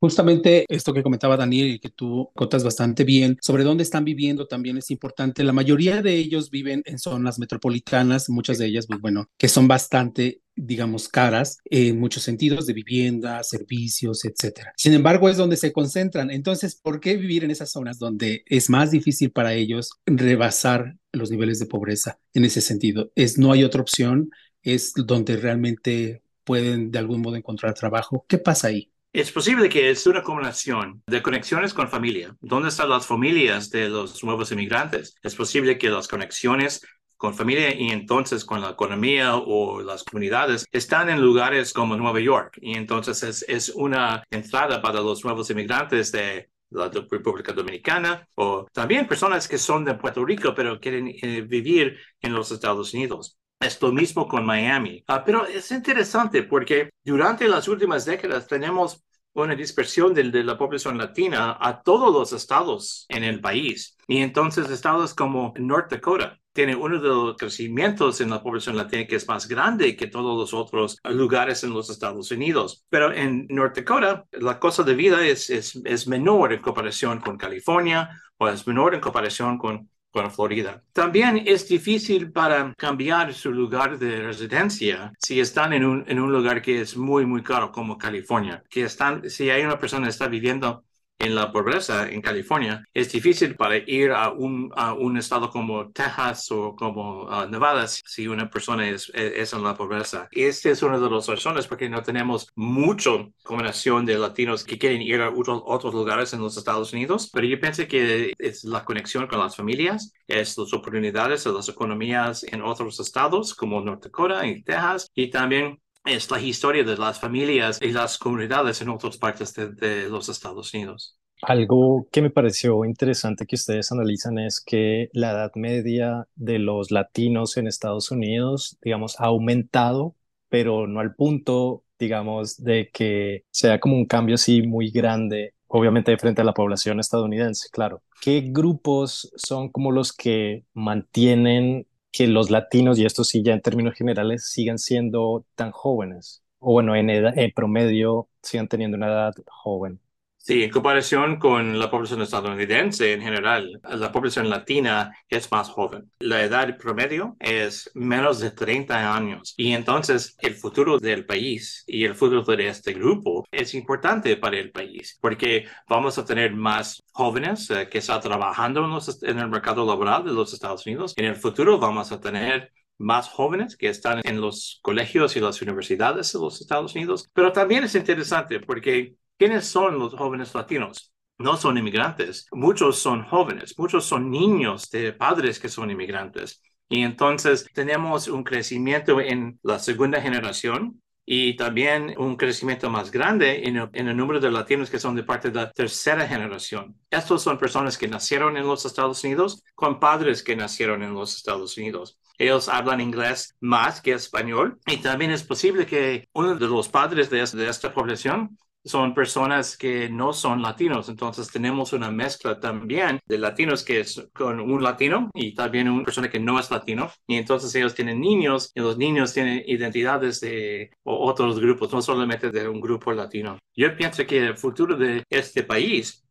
Justamente 0.00 0.66
esto 0.68 0.92
que 0.92 1.02
comentaba 1.02 1.36
Daniel 1.36 1.68
y 1.68 1.78
que 1.78 1.90
tú 1.90 2.30
contas 2.34 2.62
bastante 2.64 3.04
bien 3.04 3.38
sobre 3.40 3.64
dónde 3.64 3.82
están 3.82 4.04
viviendo 4.04 4.46
también 4.46 4.76
es 4.78 4.90
importante. 4.90 5.44
La 5.44 5.52
mayoría 5.52 6.02
de 6.02 6.14
ellos 6.16 6.50
viven 6.50 6.82
en 6.84 6.98
zonas 6.98 7.38
metropolitanas, 7.38 8.28
muchas 8.28 8.58
de 8.58 8.66
ellas, 8.66 8.86
pues 8.86 9.00
bueno, 9.00 9.28
que 9.38 9.48
son 9.48 9.66
bastante 9.66 10.40
digamos, 10.56 11.08
caras 11.08 11.58
en 11.64 11.98
muchos 11.98 12.22
sentidos 12.22 12.66
de 12.66 12.74
vivienda, 12.74 13.42
servicios, 13.42 14.24
etcétera. 14.24 14.72
Sin 14.76 14.92
embargo, 14.92 15.28
es 15.28 15.36
donde 15.36 15.56
se 15.56 15.72
concentran. 15.72 16.30
Entonces, 16.30 16.76
¿por 16.76 17.00
qué 17.00 17.16
vivir 17.16 17.44
en 17.44 17.50
esas 17.50 17.70
zonas 17.70 17.98
donde 17.98 18.44
es 18.46 18.70
más 18.70 18.90
difícil 18.90 19.32
para 19.32 19.54
ellos 19.54 19.90
rebasar 20.06 20.96
los 21.12 21.30
niveles 21.30 21.58
de 21.58 21.66
pobreza 21.66 22.18
en 22.32 22.44
ese 22.44 22.60
sentido? 22.60 23.10
Es 23.14 23.38
no 23.38 23.52
hay 23.52 23.64
otra 23.64 23.80
opción, 23.80 24.30
es 24.62 24.92
donde 24.94 25.36
realmente 25.36 26.22
pueden 26.44 26.90
de 26.90 26.98
algún 26.98 27.22
modo 27.22 27.36
encontrar 27.36 27.74
trabajo. 27.74 28.24
¿Qué 28.28 28.38
pasa 28.38 28.68
ahí? 28.68 28.90
Es 29.14 29.30
posible 29.30 29.68
que 29.68 29.90
es 29.90 30.08
una 30.08 30.24
combinación 30.24 31.00
de 31.06 31.22
conexiones 31.22 31.72
con 31.72 31.88
familia. 31.88 32.34
¿Dónde 32.40 32.70
están 32.70 32.88
las 32.88 33.06
familias 33.06 33.70
de 33.70 33.88
los 33.88 34.24
nuevos 34.24 34.50
inmigrantes? 34.50 35.14
Es 35.22 35.36
posible 35.36 35.78
que 35.78 35.88
las 35.88 36.08
conexiones 36.08 36.84
con 37.16 37.32
familia 37.32 37.72
y 37.72 37.90
entonces 37.90 38.44
con 38.44 38.60
la 38.60 38.70
economía 38.70 39.36
o 39.36 39.80
las 39.82 40.02
comunidades 40.02 40.66
están 40.72 41.10
en 41.10 41.20
lugares 41.20 41.72
como 41.72 41.96
Nueva 41.96 42.18
York 42.18 42.58
y 42.60 42.76
entonces 42.76 43.22
es, 43.22 43.44
es 43.48 43.68
una 43.68 44.24
entrada 44.32 44.82
para 44.82 45.00
los 45.00 45.24
nuevos 45.24 45.48
inmigrantes 45.48 46.10
de 46.10 46.50
la 46.70 46.88
República 46.88 47.52
Dominicana 47.52 48.26
o 48.34 48.66
también 48.72 49.06
personas 49.06 49.46
que 49.46 49.58
son 49.58 49.84
de 49.84 49.94
Puerto 49.94 50.24
Rico 50.24 50.52
pero 50.56 50.80
quieren 50.80 51.14
eh, 51.22 51.42
vivir 51.42 51.96
en 52.20 52.34
los 52.34 52.50
Estados 52.50 52.92
Unidos. 52.92 53.38
Es 53.64 53.80
lo 53.80 53.92
mismo 53.92 54.28
con 54.28 54.44
Miami. 54.44 55.02
Ah, 55.06 55.24
pero 55.24 55.46
es 55.46 55.70
interesante 55.70 56.42
porque 56.42 56.90
durante 57.02 57.48
las 57.48 57.66
últimas 57.66 58.04
décadas 58.04 58.46
tenemos 58.46 59.02
una 59.32 59.54
dispersión 59.54 60.12
de, 60.12 60.30
de, 60.30 60.44
la 60.44 60.58
población 60.58 60.98
latina 60.98 61.56
a 61.58 61.82
todos 61.82 62.12
los 62.12 62.32
estados 62.32 63.06
en 63.08 63.24
el 63.24 63.40
país. 63.40 63.96
Y 64.06 64.18
entonces 64.18 64.70
estados 64.70 65.14
como 65.14 65.54
North 65.56 65.90
Dakota, 65.90 66.38
tiene 66.52 66.76
uno 66.76 67.00
de 67.00 67.08
los 67.08 67.36
crecimientos 67.36 68.20
en 68.20 68.30
la 68.30 68.42
población 68.42 68.76
latina 68.76 69.06
que 69.06 69.16
es 69.16 69.26
más 69.26 69.48
grande 69.48 69.96
que 69.96 70.06
todos 70.06 70.38
los 70.38 70.54
otros 70.54 70.98
lugares 71.04 71.64
en 71.64 71.74
los 71.74 71.90
Estados 71.90 72.30
Unidos. 72.30 72.84
Pero 72.90 73.12
en 73.12 73.46
North 73.48 73.76
Dakota, 73.76 74.24
la 74.30 74.60
cosa 74.60 74.84
de 74.84 74.94
vida 74.94 75.26
es, 75.26 75.50
es, 75.50 75.80
es 75.84 76.06
menor 76.06 76.52
en 76.52 76.60
comparación 76.60 77.20
con 77.20 77.36
California 77.36 78.10
o 78.36 78.48
es 78.48 78.66
menor 78.66 78.94
en 78.94 79.00
comparación 79.00 79.58
con, 79.58 79.90
con 80.14 80.30
Florida. 80.30 80.80
También 80.92 81.42
es 81.44 81.66
difícil 81.68 82.30
para 82.30 82.72
cambiar 82.76 83.34
su 83.34 83.50
lugar 83.50 83.98
de 83.98 84.22
residencia 84.22 85.12
si 85.18 85.40
están 85.40 85.72
en 85.72 85.84
un, 85.84 86.04
en 86.06 86.20
un 86.20 86.30
lugar 86.30 86.62
que 86.62 86.80
es 86.82 86.96
muy, 86.96 87.26
muy 87.26 87.42
caro 87.42 87.72
como 87.72 87.98
California. 87.98 88.62
Que 88.70 88.84
están, 88.84 89.28
si 89.28 89.50
hay 89.50 89.64
una 89.64 89.76
persona 89.76 90.04
que 90.04 90.10
está 90.10 90.28
viviendo 90.28 90.84
en 91.24 91.34
la 91.34 91.50
pobreza 91.50 92.10
en 92.10 92.20
California, 92.20 92.84
es 92.92 93.10
difícil 93.10 93.56
para 93.56 93.78
ir 93.78 94.10
a 94.12 94.30
un, 94.30 94.70
a 94.76 94.92
un 94.92 95.16
estado 95.16 95.50
como 95.50 95.90
Texas 95.90 96.50
o 96.50 96.76
como 96.76 97.24
uh, 97.24 97.48
Nevada 97.48 97.86
si 97.88 98.28
una 98.28 98.48
persona 98.50 98.88
es, 98.88 99.10
es, 99.14 99.52
en 99.52 99.62
la 99.62 99.74
pobreza. 99.74 100.28
Este 100.30 100.70
es 100.70 100.82
una 100.82 100.98
de 100.98 101.10
las 101.10 101.26
razones 101.26 101.66
porque 101.66 101.88
no 101.88 102.02
tenemos 102.02 102.48
mucha 102.54 103.10
combinación 103.42 104.04
de 104.04 104.18
latinos 104.18 104.64
que 104.64 104.78
quieren 104.78 105.02
ir 105.02 105.20
a 105.20 105.30
otros, 105.30 105.62
otros 105.64 105.94
lugares 105.94 106.32
en 106.32 106.40
los 106.40 106.56
Estados 106.56 106.92
Unidos, 106.92 107.30
pero 107.32 107.46
yo 107.46 107.58
pienso 107.60 107.86
que 107.88 108.32
es 108.38 108.64
la 108.64 108.84
conexión 108.84 109.26
con 109.26 109.38
las 109.38 109.56
familias, 109.56 110.12
es 110.26 110.56
las 110.58 110.72
oportunidades 110.72 111.44
de 111.44 111.52
las 111.52 111.68
economías 111.68 112.44
en 112.44 112.62
otros 112.62 113.00
estados 113.00 113.54
como 113.54 113.80
North 113.80 114.04
Dakota 114.04 114.46
y 114.46 114.62
Texas 114.62 115.10
y 115.14 115.30
también 115.30 115.78
es 116.04 116.30
la 116.30 116.40
historia 116.40 116.84
de 116.84 116.96
las 116.96 117.18
familias 117.18 117.80
y 117.80 117.90
las 117.92 118.18
comunidades 118.18 118.80
en 118.82 118.90
otras 118.90 119.16
partes 119.16 119.54
de, 119.54 120.08
los 120.08 120.28
Estados 120.28 120.72
Unidos. 120.74 121.18
Algo 121.42 122.06
que 122.12 122.22
me 122.22 122.30
pareció 122.30 122.84
interesante 122.84 123.46
que 123.46 123.56
ustedes 123.56 123.90
analizan 123.90 124.38
es 124.38 124.62
que 124.64 125.08
la 125.12 125.32
edad 125.32 125.52
media 125.54 126.26
de 126.36 126.58
los 126.58 126.90
latinos 126.90 127.56
en 127.56 127.66
Estados 127.66 128.10
Unidos, 128.10 128.78
digamos, 128.82 129.18
ha 129.18 129.26
aumentado, 129.26 130.14
pero 130.48 130.86
no 130.86 131.00
al 131.00 131.14
punto, 131.14 131.84
digamos, 131.98 132.62
de 132.62 132.90
que 132.92 133.44
sea 133.50 133.80
como 133.80 133.96
un 133.96 134.06
cambio 134.06 134.36
así 134.36 134.62
muy 134.62 134.90
grande, 134.90 135.54
obviamente 135.66 136.16
frente 136.18 136.42
a 136.42 136.44
la 136.44 136.54
población 136.54 137.00
estadounidense, 137.00 137.68
claro. 137.72 138.02
¿Qué 138.20 138.42
grupos 138.46 139.30
son 139.36 139.70
como 139.70 139.90
los 139.90 140.12
que 140.12 140.64
mantienen 140.72 141.86
que 142.14 142.28
los 142.28 142.50
latinos, 142.50 142.98
y 142.98 143.06
esto 143.06 143.24
sí 143.24 143.42
ya 143.42 143.54
en 143.54 143.60
términos 143.62 143.94
generales, 143.94 144.48
sigan 144.50 144.78
siendo 144.78 145.44
tan 145.56 145.72
jóvenes? 145.72 146.44
O 146.60 146.72
bueno, 146.74 146.96
en, 146.96 147.10
en 147.10 147.52
promedio 147.52 148.28
sigan 148.42 148.68
teniendo 148.68 148.96
una 148.96 149.08
edad 149.08 149.34
joven. 149.48 150.00
Sí, 150.46 150.62
en 150.62 150.68
comparación 150.68 151.38
con 151.38 151.78
la 151.78 151.90
población 151.90 152.20
estadounidense 152.20 153.14
en 153.14 153.22
general, 153.22 153.80
la 153.82 154.12
población 154.12 154.50
latina 154.50 155.10
es 155.26 155.50
más 155.50 155.70
joven. 155.70 156.12
La 156.18 156.42
edad 156.42 156.76
promedio 156.76 157.34
es 157.40 157.90
menos 157.94 158.40
de 158.40 158.50
30 158.50 159.16
años 159.16 159.54
y 159.56 159.72
entonces 159.72 160.36
el 160.40 160.54
futuro 160.54 160.98
del 160.98 161.24
país 161.24 161.82
y 161.86 162.04
el 162.04 162.14
futuro 162.14 162.42
de 162.42 162.68
este 162.68 162.92
grupo 162.92 163.46
es 163.50 163.72
importante 163.72 164.36
para 164.36 164.58
el 164.58 164.70
país 164.70 165.18
porque 165.18 165.64
vamos 165.88 166.18
a 166.18 166.26
tener 166.26 166.52
más 166.54 167.02
jóvenes 167.12 167.70
eh, 167.70 167.88
que 167.88 167.98
están 167.98 168.20
trabajando 168.20 168.84
en, 168.84 169.30
en 169.30 169.38
el 169.38 169.48
mercado 169.48 169.86
laboral 169.86 170.26
de 170.26 170.34
los 170.34 170.52
Estados 170.52 170.84
Unidos. 170.84 171.14
En 171.16 171.24
el 171.24 171.36
futuro 171.36 171.78
vamos 171.78 172.12
a 172.12 172.20
tener 172.20 172.70
más 172.98 173.30
jóvenes 173.30 173.78
que 173.78 173.88
están 173.88 174.20
en 174.24 174.42
los 174.42 174.78
colegios 174.82 175.36
y 175.36 175.40
las 175.40 175.62
universidades 175.62 176.34
de 176.34 176.38
los 176.38 176.60
Estados 176.60 176.94
Unidos. 176.94 177.30
Pero 177.32 177.50
también 177.50 177.84
es 177.84 177.94
interesante 177.94 178.60
porque 178.60 179.14
¿quiénes 179.38 179.66
son 179.66 179.98
los 179.98 180.14
jóvenes 180.14 180.54
latinos? 180.54 181.12
No 181.38 181.56
son 181.56 181.78
inmigrantes, 181.78 182.46
muchos 182.52 182.98
son 182.98 183.24
jóvenes, 183.24 183.76
muchos 183.78 184.04
son 184.04 184.30
niños 184.30 184.90
de 184.90 185.12
padres 185.12 185.58
que 185.58 185.68
son 185.68 185.90
inmigrantes. 185.90 186.62
Y 186.88 187.02
entonces 187.02 187.66
tenemos 187.74 188.28
un 188.28 188.44
crecimiento 188.44 189.20
en 189.20 189.58
la 189.62 189.78
segunda 189.78 190.20
generación 190.20 191.02
y 191.26 191.56
también 191.56 192.14
un 192.18 192.36
crecimiento 192.36 192.90
más 192.90 193.10
grande 193.10 193.66
en 193.66 193.76
el, 194.08 194.16
número 194.16 194.40
de 194.40 194.50
latinos 194.50 194.90
que 194.90 194.98
son 194.98 195.14
de 195.14 195.22
parte 195.22 195.50
de 195.50 195.60
la 195.60 195.72
tercera 195.72 196.26
generación. 196.28 196.96
Estos 197.10 197.42
son 197.42 197.58
personas 197.58 197.96
que 197.96 198.08
nacieron 198.08 198.56
en 198.56 198.66
los 198.66 198.84
Estados 198.84 199.24
Unidos 199.24 199.62
con 199.74 199.98
padres 199.98 200.42
que 200.42 200.54
nacieron 200.54 201.02
en 201.02 201.14
los 201.14 201.36
Estados 201.36 201.76
Unidos. 201.78 202.18
Ellos 202.36 202.68
hablan 202.68 203.00
inglés 203.00 203.56
más 203.60 204.00
que 204.00 204.12
español 204.12 204.78
y 204.86 204.98
también 204.98 205.30
es 205.30 205.42
posible 205.42 205.86
que 205.86 206.28
uno 206.32 206.56
de 206.56 206.66
los 206.66 206.88
padres 206.88 207.30
de, 207.30 207.44
de 207.44 207.68
esta 207.68 207.94
población 207.94 208.58
son 208.84 209.14
personas 209.14 209.76
que 209.76 210.08
no 210.08 210.32
son 210.32 210.62
latinos. 210.62 211.08
Entonces 211.08 211.50
tenemos 211.50 211.92
una 211.92 212.10
mezcla 212.10 212.60
también 212.60 213.20
de 213.26 213.38
latinos 213.38 213.82
que 213.82 214.00
es 214.00 214.28
con 214.32 214.60
un 214.60 214.82
latino 214.82 215.30
y 215.34 215.54
también 215.54 215.88
una 215.88 216.04
persona 216.04 216.30
que 216.30 216.40
no 216.40 216.58
es 216.58 216.70
latino. 216.70 217.10
Y 217.26 217.36
entonces 217.36 217.74
ellos 217.74 217.94
tienen 217.94 218.20
niños 218.20 218.70
y 218.74 218.80
los 218.80 218.98
niños 218.98 219.32
tienen 219.32 219.62
identidades 219.66 220.40
de 220.40 220.90
otros 221.02 221.60
grupos, 221.60 221.92
no 221.92 222.02
solamente 222.02 222.50
de 222.50 222.68
un 222.68 222.80
grupo 222.80 223.12
latino. 223.12 223.58
Yo 223.74 223.96
pienso 223.96 224.26
que 224.26 224.38
el 224.38 224.56
futuro 224.56 224.96
de 224.96 225.24
este 225.30 225.62
país 225.64 226.23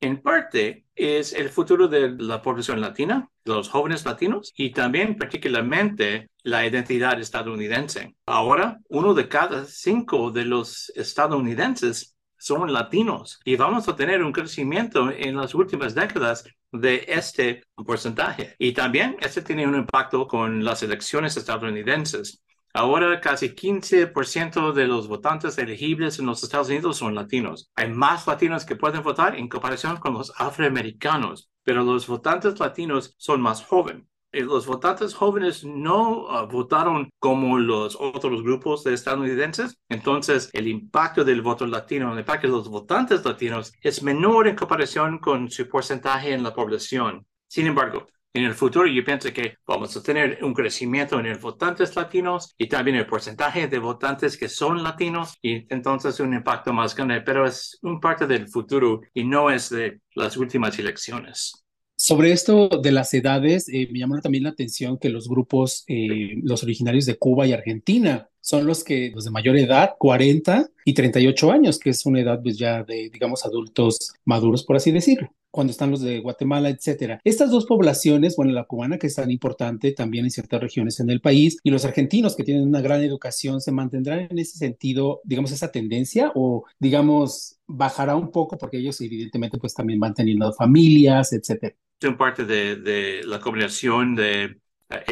en 0.00 0.20
parte 0.22 0.84
es 0.94 1.32
el 1.32 1.48
futuro 1.48 1.88
de 1.88 2.10
la 2.10 2.42
población 2.42 2.80
latina, 2.80 3.28
de 3.44 3.52
los 3.52 3.68
jóvenes 3.68 4.04
latinos 4.04 4.52
y 4.56 4.70
también 4.70 5.16
particularmente 5.16 6.30
la 6.42 6.66
identidad 6.66 7.18
estadounidense. 7.20 8.14
Ahora, 8.26 8.78
uno 8.88 9.14
de 9.14 9.28
cada 9.28 9.64
cinco 9.64 10.30
de 10.30 10.44
los 10.44 10.90
estadounidenses 10.94 12.16
son 12.36 12.72
latinos 12.72 13.40
y 13.44 13.56
vamos 13.56 13.88
a 13.88 13.96
tener 13.96 14.22
un 14.22 14.32
crecimiento 14.32 15.10
en 15.10 15.36
las 15.36 15.54
últimas 15.54 15.94
décadas 15.94 16.44
de 16.72 17.04
este 17.08 17.62
porcentaje. 17.74 18.54
Y 18.58 18.72
también 18.72 19.16
este 19.20 19.42
tiene 19.42 19.66
un 19.66 19.74
impacto 19.74 20.26
con 20.26 20.64
las 20.64 20.82
elecciones 20.82 21.36
estadounidenses. 21.36 22.42
Ahora 22.78 23.20
casi 23.20 23.56
15% 23.56 24.72
de 24.72 24.86
los 24.86 25.08
votantes 25.08 25.58
elegibles 25.58 26.20
en 26.20 26.26
los 26.26 26.44
Estados 26.44 26.68
Unidos 26.68 26.98
son 26.98 27.12
latinos. 27.12 27.72
Hay 27.74 27.90
más 27.90 28.24
latinos 28.28 28.64
que 28.64 28.76
pueden 28.76 29.02
votar 29.02 29.34
en 29.34 29.48
comparación 29.48 29.96
con 29.96 30.14
los 30.14 30.32
afroamericanos, 30.36 31.50
pero 31.64 31.82
los 31.82 32.06
votantes 32.06 32.60
latinos 32.60 33.16
son 33.18 33.40
más 33.40 33.64
jóvenes. 33.64 34.04
Y 34.32 34.42
los 34.42 34.64
votantes 34.64 35.12
jóvenes 35.12 35.64
no 35.64 36.28
ah, 36.30 36.44
votaron 36.44 37.10
como 37.18 37.58
los 37.58 37.96
otros 37.98 38.44
grupos 38.44 38.84
de 38.84 38.94
estadounidenses. 38.94 39.76
Entonces, 39.88 40.48
el 40.52 40.68
impacto 40.68 41.24
del 41.24 41.42
voto 41.42 41.66
latino, 41.66 42.12
el 42.12 42.20
impacto 42.20 42.46
de 42.46 42.52
los 42.52 42.68
votantes 42.68 43.24
latinos 43.24 43.72
es 43.82 44.04
menor 44.04 44.46
en 44.46 44.54
comparación 44.54 45.18
con 45.18 45.50
su 45.50 45.68
porcentaje 45.68 46.32
en 46.32 46.44
la 46.44 46.54
población. 46.54 47.26
Sin 47.48 47.66
embargo, 47.66 48.06
en 48.38 48.44
el 48.44 48.54
futuro 48.54 48.86
yo 48.86 49.04
pienso 49.04 49.32
que 49.32 49.56
vamos 49.66 49.96
a 49.96 50.02
tener 50.02 50.38
un 50.42 50.54
crecimiento 50.54 51.18
en 51.18 51.26
el 51.26 51.38
votantes 51.38 51.96
latinos 51.96 52.54
y 52.56 52.68
también 52.68 52.96
el 52.96 53.06
porcentaje 53.06 53.66
de 53.66 53.78
votantes 53.78 54.36
que 54.36 54.48
son 54.48 54.82
latinos 54.82 55.34
y 55.42 55.66
entonces 55.74 56.20
un 56.20 56.34
impacto 56.34 56.72
más 56.72 56.94
grande, 56.94 57.20
pero 57.20 57.46
es 57.46 57.78
un 57.82 58.00
parte 58.00 58.26
del 58.26 58.48
futuro 58.48 59.00
y 59.12 59.24
no 59.24 59.50
es 59.50 59.70
de 59.70 60.00
las 60.14 60.36
últimas 60.36 60.78
elecciones. 60.78 61.64
Sobre 61.96 62.30
esto 62.30 62.68
de 62.68 62.92
las 62.92 63.12
edades, 63.12 63.68
eh, 63.68 63.88
me 63.90 63.98
llamó 63.98 64.20
también 64.20 64.44
la 64.44 64.50
atención 64.50 64.98
que 64.98 65.08
los 65.08 65.28
grupos, 65.28 65.82
eh, 65.88 66.36
los 66.44 66.62
originarios 66.62 67.06
de 67.06 67.16
Cuba 67.16 67.44
y 67.44 67.52
Argentina, 67.52 68.28
son 68.40 68.66
los 68.66 68.84
que, 68.84 69.10
los 69.12 69.24
de 69.24 69.32
mayor 69.32 69.56
edad, 69.56 69.96
40 69.98 70.68
y 70.84 70.94
38 70.94 71.50
años, 71.50 71.78
que 71.80 71.90
es 71.90 72.06
una 72.06 72.20
edad 72.20 72.40
pues 72.40 72.56
ya 72.56 72.84
de, 72.84 73.10
digamos, 73.12 73.44
adultos 73.44 74.12
maduros, 74.24 74.62
por 74.62 74.76
así 74.76 74.92
decirlo 74.92 75.28
cuando 75.58 75.72
están 75.72 75.90
los 75.90 76.02
de 76.02 76.20
Guatemala, 76.20 76.68
etcétera. 76.68 77.20
Estas 77.24 77.50
dos 77.50 77.66
poblaciones, 77.66 78.36
bueno, 78.36 78.52
la 78.52 78.62
cubana 78.62 78.96
que 78.96 79.08
es 79.08 79.16
tan 79.16 79.28
importante 79.28 79.90
también 79.90 80.24
en 80.24 80.30
ciertas 80.30 80.60
regiones 80.60 81.00
en 81.00 81.10
el 81.10 81.20
país 81.20 81.58
y 81.64 81.70
los 81.72 81.84
argentinos 81.84 82.36
que 82.36 82.44
tienen 82.44 82.62
una 82.62 82.80
gran 82.80 83.02
educación, 83.02 83.60
¿se 83.60 83.72
mantendrán 83.72 84.28
en 84.30 84.38
ese 84.38 84.56
sentido, 84.56 85.20
digamos, 85.24 85.50
esa 85.50 85.72
tendencia 85.72 86.30
o, 86.36 86.64
digamos, 86.78 87.58
bajará 87.66 88.14
un 88.14 88.30
poco 88.30 88.56
porque 88.56 88.76
ellos 88.76 89.00
evidentemente 89.00 89.58
pues 89.58 89.74
también 89.74 89.98
van 89.98 90.14
teniendo 90.14 90.52
familias, 90.52 91.32
etcétera? 91.32 91.74
Son 92.00 92.16
parte 92.16 92.44
de, 92.44 92.76
de 92.76 93.22
la 93.24 93.40
combinación 93.40 94.14
de 94.14 94.44
eh, 94.44 95.04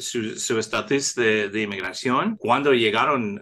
su 0.00 0.58
estatus 0.58 1.14
de, 1.14 1.48
de, 1.48 1.62
inmigración, 1.62 2.36
cuándo 2.36 2.72
llegaron 2.72 3.40